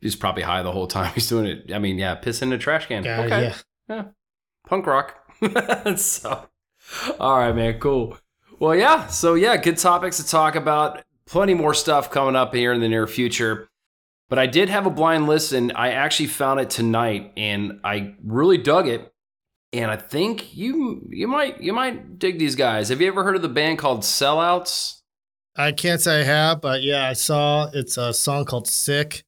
[0.00, 1.72] he's probably high the whole time he's doing it.
[1.72, 3.04] I mean, yeah, piss in a trash can.
[3.04, 3.54] Yeah, okay,
[3.88, 4.04] yeah.
[4.66, 5.16] punk rock.
[5.96, 6.48] so,
[7.20, 8.16] all right, man, cool.
[8.58, 9.06] Well, yeah.
[9.08, 11.02] So yeah, good topics to talk about.
[11.26, 13.68] Plenty more stuff coming up here in the near future.
[14.28, 15.70] But I did have a blind listen.
[15.72, 19.12] I actually found it tonight, and I really dug it.
[19.72, 22.88] And I think you you might you might dig these guys.
[22.88, 25.00] Have you ever heard of the band called Sellouts?
[25.56, 29.22] I can't say I have, but yeah, I saw it's a song called "Sick."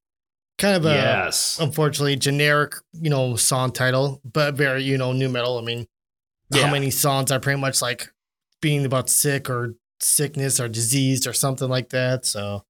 [0.59, 1.59] Kind of a yes.
[1.61, 5.57] unfortunately generic, you know, song title, but very, you know, nu metal.
[5.59, 5.87] I mean,
[6.53, 6.67] Yeah.
[6.67, 8.09] how many songs are pretty much like
[8.61, 12.27] being about sick or sickness or diseased or something like that?
[12.27, 12.65] So,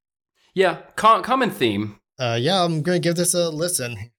[0.54, 1.98] Yeah, com- common theme.
[2.18, 4.10] Uh, yeah, I'm gonna give this a listen.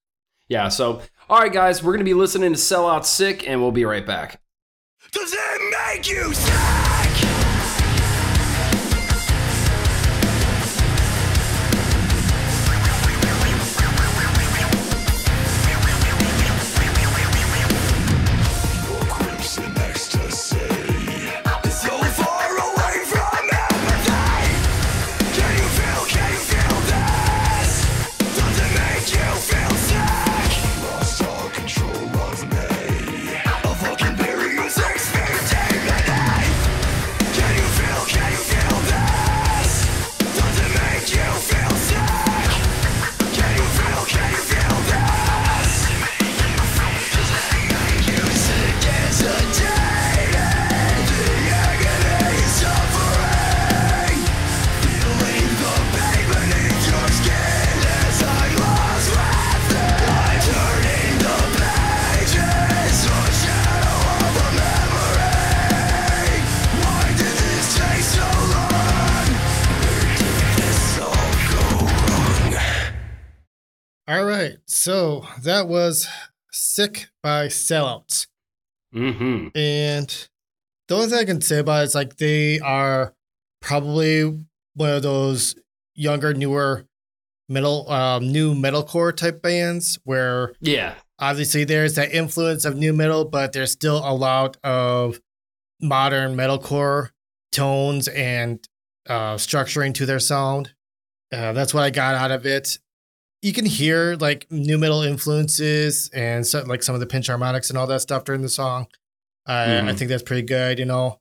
[0.48, 3.72] Yeah, so all right guys, we're going to be listening to Sellout Sick and we'll
[3.72, 4.42] be right back.
[5.12, 6.89] Does it make you sick?
[74.82, 76.08] So that was
[76.54, 78.28] "Sick" by Sellouts.
[78.96, 79.52] Mhm.
[79.54, 80.30] And
[80.88, 83.14] the only thing I can say about it is like they are
[83.62, 85.56] probably one of those
[85.96, 86.86] younger, newer
[87.50, 90.96] metal, um, nu metalcore type bands where Yeah.
[91.20, 95.20] obviously there's that influence of nu metal, but there's still a lot of
[95.82, 97.10] modern metalcore
[97.52, 98.66] tones and
[99.08, 100.74] uh, structuring to their sound.
[101.34, 102.80] Uh, that's what I got out of it.
[103.42, 107.70] You can hear like nu metal influences and so, like some of the pinch harmonics
[107.70, 108.88] and all that stuff during the song.
[109.46, 109.98] I I Mhm.
[109.98, 110.78] think that's pretty good.
[110.80, 111.20] You know,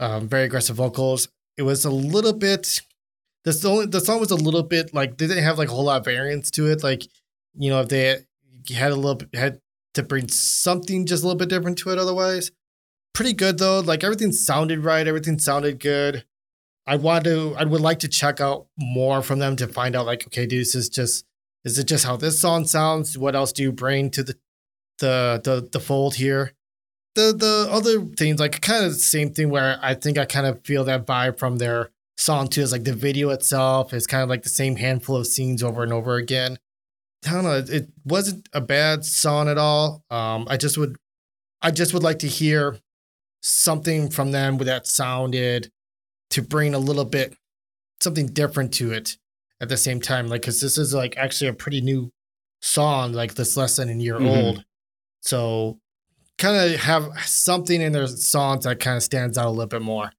[0.00, 1.28] um, very aggressive vocals.
[1.58, 2.80] It was a little bit.
[3.44, 5.84] The song, the song was a little bit like they didn't have like a whole
[5.84, 6.82] lot of variance to it.
[6.82, 7.02] Like,
[7.54, 8.24] you know, if they
[8.70, 9.60] had a little bit had
[9.94, 11.98] to bring something just a little bit different to it.
[11.98, 12.50] Otherwise,
[13.12, 13.80] pretty good though.
[13.80, 15.06] Like everything sounded right.
[15.06, 16.24] Everything sounded good.
[16.86, 17.54] I want to.
[17.58, 20.06] I would like to check out more from them to find out.
[20.06, 21.26] Like, okay, dude, this is just.
[21.64, 23.16] Is it just how this song sounds?
[23.16, 24.36] What else do you bring to the
[24.98, 26.52] the the, the fold here?
[27.14, 30.46] The the other things like kind of the same thing where I think I kind
[30.46, 32.62] of feel that vibe from their song too.
[32.62, 35.82] Is like the video itself is kind of like the same handful of scenes over
[35.82, 36.58] and over again.
[37.26, 37.64] I don't know.
[37.68, 40.02] It, wasn't a bad song at all.
[40.10, 40.96] Um, I just would,
[41.60, 42.78] I just would like to hear
[43.42, 45.70] something from them that sounded
[46.30, 47.36] to bring a little bit
[48.00, 49.18] something different to it
[49.62, 50.28] at the same time.
[50.28, 52.10] Like, cause this is like actually a pretty new
[52.60, 54.28] song, like this less than a year Mhm.
[54.44, 54.64] old.
[55.22, 55.78] So
[56.38, 59.82] kind of have something in their songs that kind of stands out a little bit
[59.82, 60.10] more.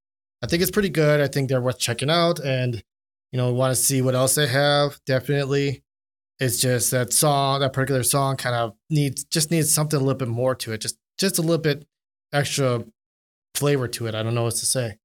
[0.41, 1.22] I think it's pretty good.
[1.22, 2.84] I think they're worth checking out and,
[3.32, 5.00] you know, want to see what else they have.
[5.06, 5.84] Definitely.
[6.39, 10.18] It's just that song, that particular song kind of needs, just needs something a little
[10.18, 10.82] bit more to it.
[10.82, 11.86] Just, just a little bit
[12.34, 12.84] extra
[13.56, 14.16] flavor to it.
[14.16, 14.98] I don't know what to say.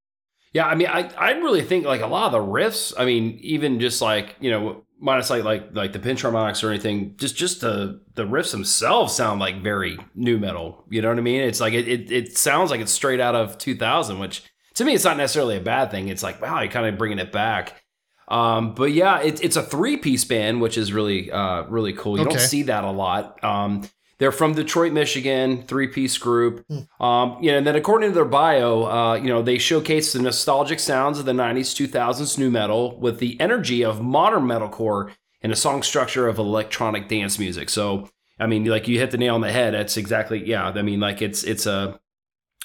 [0.59, 2.93] Yeah, I mean, I, I really think like a lot of the riffs.
[2.99, 6.71] I mean, even just like you know, minus like like like the pinch harmonics or
[6.71, 10.85] anything, just just the the riffs themselves sound like very nu metal.
[10.91, 11.43] You know what I mean?
[11.43, 14.43] It's like it it, it sounds like it's straight out of 2000, which
[14.75, 16.09] to me it's not necessarily a bad thing.
[16.09, 17.83] It's like wow, you're kind of bringing it back.
[18.29, 22.19] Um, but yeah, it's it's a three piece band, which is really uh really cool.
[22.19, 22.39] You Okay.
[22.39, 23.43] don't see that a lot.
[23.45, 23.89] Um,
[24.19, 26.65] they're from Detroit, Michigan, three piece group.
[27.01, 30.21] Um, you know, and then according to their bio, uh, you know, they showcase the
[30.21, 35.53] nostalgic sounds of the 90s, 2000s nu metal with the energy of modern metalcore and
[35.53, 37.71] a song structure of electronic dance music.
[37.71, 38.11] So,
[38.41, 39.75] I mean, like you hit the nail on the head.
[39.75, 40.67] That's exactly, yeah.
[40.67, 42.01] I mean, like it's, it's a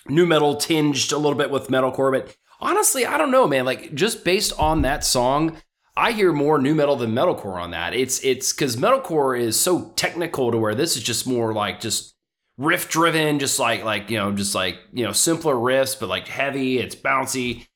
[0.10, 3.66] nu metal tinged a little bit with metalcore, but honestly, I don't know, man.
[3.66, 5.58] Like just based on that song,
[5.96, 7.94] I hear more nu metal than metalcore on that.
[7.94, 12.16] It's it's because metalcore is so technical to where this is just more like just
[12.58, 16.28] riff driven, just like like you know, just like you know, simpler riffs, but like
[16.28, 16.80] heavy.
[16.80, 17.68] It's bouncy,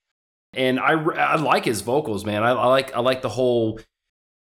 [0.54, 2.44] and I I like his vocals, man.
[2.44, 3.80] I, I like I like the whole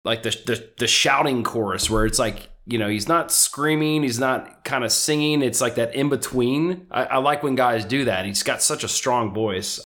[0.05, 4.21] like the, the the shouting chorus where it's like you know he's not screaming, he's
[4.21, 5.43] not kind of singing.
[5.43, 6.87] It's like that in between.
[6.93, 8.25] I, I like when guys do that.
[8.25, 9.83] He's got such a strong voice.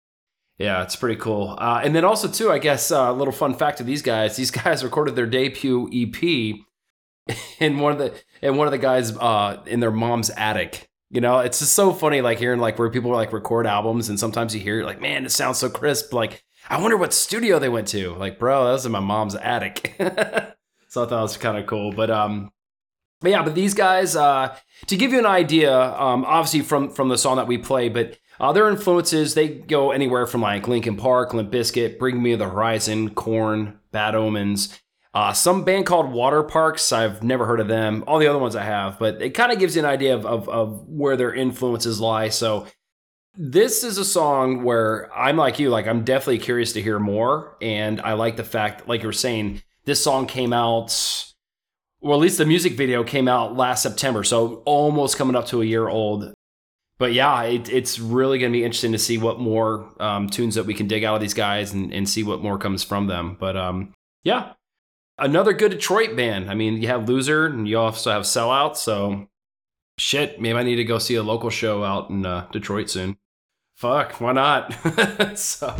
[0.58, 1.56] Yeah, it's pretty cool.
[1.58, 4.36] Uh, and then also too, I guess uh, a little fun fact of these guys:
[4.36, 6.56] these guys recorded their debut EP
[7.58, 10.88] in one of the in one of the guys uh, in their mom's attic.
[11.10, 14.18] You know, it's just so funny, like hearing like where people like record albums, and
[14.18, 16.12] sometimes you hear like, man, it sounds so crisp.
[16.12, 18.14] Like, I wonder what studio they went to.
[18.14, 19.94] Like, bro, that was in my mom's attic.
[20.88, 21.92] so I thought it was kind of cool.
[21.92, 22.50] But um,
[23.20, 27.08] but yeah, but these guys, uh, to give you an idea, um, obviously from from
[27.08, 30.96] the song that we play, but uh, their influences they go anywhere from like Linkin
[30.96, 34.80] Park, Limp Bizkit, Bring Me the Horizon, Korn, Bad Omens.
[35.14, 36.92] Uh, some band called Water Parks.
[36.92, 38.02] I've never heard of them.
[38.08, 40.26] All the other ones I have, but it kind of gives you an idea of,
[40.26, 42.30] of, of where their influences lie.
[42.30, 42.66] So
[43.36, 47.56] this is a song where I'm like you, like I'm definitely curious to hear more,
[47.62, 51.32] and I like the fact, like you were saying, this song came out,
[52.00, 55.62] or at least the music video came out last September, so almost coming up to
[55.62, 56.33] a year old.
[56.98, 60.54] But yeah, it, it's really going to be interesting to see what more um, tunes
[60.54, 63.08] that we can dig out of these guys and, and see what more comes from
[63.08, 63.36] them.
[63.38, 63.92] But um,
[64.22, 64.52] yeah,
[65.18, 66.50] another good Detroit band.
[66.50, 68.76] I mean, you have Loser and you also have Sellout.
[68.76, 69.28] So
[69.98, 73.16] shit, maybe I need to go see a local show out in uh, Detroit soon.
[73.74, 74.72] Fuck, why not?
[75.38, 75.76] so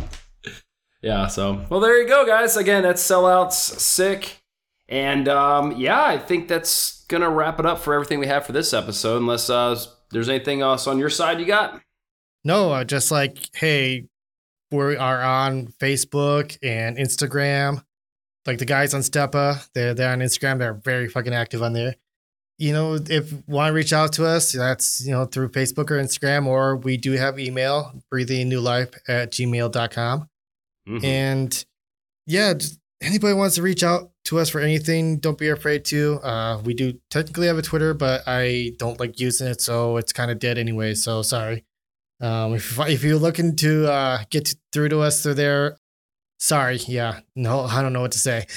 [1.01, 2.57] yeah, so well, there you go, guys.
[2.57, 4.41] Again, that's Sellouts sick.
[4.87, 8.51] And um, yeah, I think that's gonna wrap it up for everything we have for
[8.51, 9.17] this episode.
[9.17, 9.79] Unless uh,
[10.11, 11.81] there's anything else on your side you got.
[12.43, 14.05] No, uh, just like, hey,
[14.71, 17.83] we are on Facebook and Instagram.
[18.45, 20.59] Like the guys on Stepa, they're, they're on Instagram.
[20.59, 21.95] They're very fucking active on there.
[22.57, 25.91] You know, if you want to reach out to us, that's, you know, through Facebook
[25.91, 30.29] or Instagram, or we do have email, breathing new life at gmail.com.
[30.87, 31.03] Mhm.
[31.03, 31.65] And
[32.27, 32.53] yeah,
[33.01, 36.19] anybody wants to reach out to us for anything, don't be afraid to.
[36.23, 40.13] Uh, we do technically have a Twitter, but I don't like using it, so it's
[40.13, 40.93] kind of dead anyway.
[40.93, 41.63] So sorry.
[42.21, 45.77] Um, if if you're looking to uh, get through to us through there,
[46.39, 46.77] sorry.
[46.87, 48.47] Yeah, no, I don't know what to say.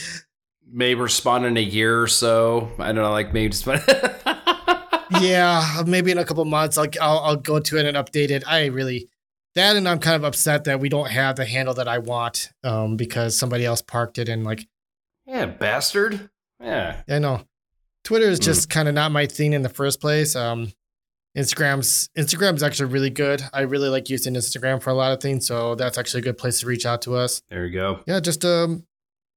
[0.71, 2.71] Maybe respond in a year or so.
[2.79, 3.67] I don't know, like maybe just.
[5.21, 8.45] yeah, maybe in a couple months, I'll, I'll I'll go to it and update it.
[8.47, 9.09] I really
[9.55, 12.53] that, and I'm kind of upset that we don't have the handle that I want,
[12.63, 14.67] um, because somebody else parked it and like
[15.29, 16.31] yeah, bastard.
[16.61, 17.03] Yeah.
[17.09, 17.45] I know.
[18.03, 20.35] Twitter is just kind of not my thing in the first place.
[20.35, 20.73] Um,
[21.37, 23.43] Instagram's Instagram's actually really good.
[23.53, 26.39] I really like using Instagram for a lot of things, so that's actually a good
[26.39, 27.43] place to reach out to us.
[27.51, 28.01] There you go.
[28.07, 28.85] Yeah, just um,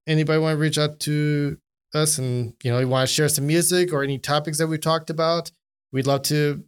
[0.08, 1.58] anybody want to reach out to
[1.94, 4.82] us and you know you want to share some music or any topics that we've
[4.82, 5.52] talked about,
[5.92, 6.64] we'd love to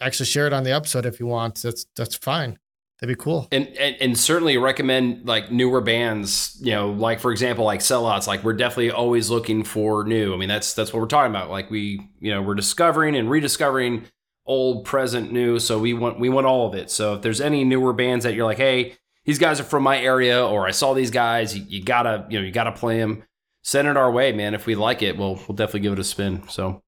[0.00, 1.62] actually share it on the episode if you want.
[1.62, 2.58] That's that's fine.
[3.02, 3.48] That'd be cool.
[3.50, 8.28] And, and and certainly recommend like newer bands, you know, like for example, like sellouts.
[8.28, 10.32] Like we're definitely always looking for new.
[10.32, 11.50] I mean, that's that's what we're talking about.
[11.50, 14.04] Like we, you know, we're discovering and rediscovering
[14.46, 15.58] old, present, new.
[15.58, 16.92] So we want we want all of it.
[16.92, 18.94] So if there's any newer bands that you're like, hey,
[19.24, 22.38] these guys are from my area, or I saw these guys, you, you gotta, you
[22.38, 23.24] know, you gotta play them.
[23.62, 24.54] Send it our way, man.
[24.54, 26.48] If we like it, we'll we'll definitely give it a spin.
[26.48, 26.84] So,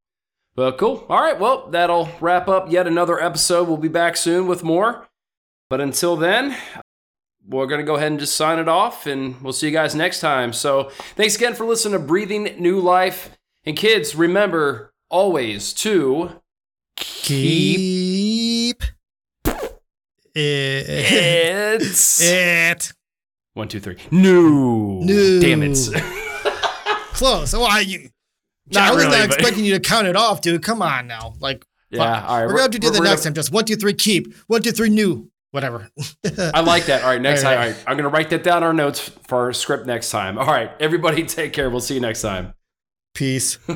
[0.55, 1.07] well, cool.
[1.09, 3.67] All right, well, that'll wrap up yet another episode.
[3.67, 5.09] We'll be back soon with more.
[5.75, 6.57] But until then,
[7.45, 9.93] we're going to go ahead and just sign it off, and we'll see you guys
[9.93, 10.53] next time.
[10.53, 13.31] So, thanks again for listening to Breathing New Life.
[13.65, 16.41] And kids, remember always to
[16.97, 18.93] Keep it.
[20.37, 22.93] it's it.
[23.55, 23.97] one, two, three.
[24.13, 25.41] No, No.
[25.41, 25.77] damn it.
[27.15, 27.53] Close.
[27.53, 28.11] Why you?
[28.71, 30.63] Not I was really, not but- expecting you to count it off, dude.
[30.63, 31.35] Come on now.
[31.41, 32.31] Like, yeah, fuck.
[32.31, 32.47] all right.
[32.47, 33.35] we're, gonna have to do the next gonna- time.
[33.35, 34.37] Just one, two, three, keep.
[34.47, 35.33] One, two, three, new.
[35.55, 35.89] Whatever.
[36.53, 37.05] I like that.
[37.05, 37.59] All right, next All time.
[37.61, 37.67] right.
[37.69, 38.99] All right, I'm going to write that down our notes
[39.29, 40.37] for our script next time.
[40.37, 41.71] All right, everybody, take care.
[41.71, 42.55] We'll see you next time.
[43.15, 43.57] Peace.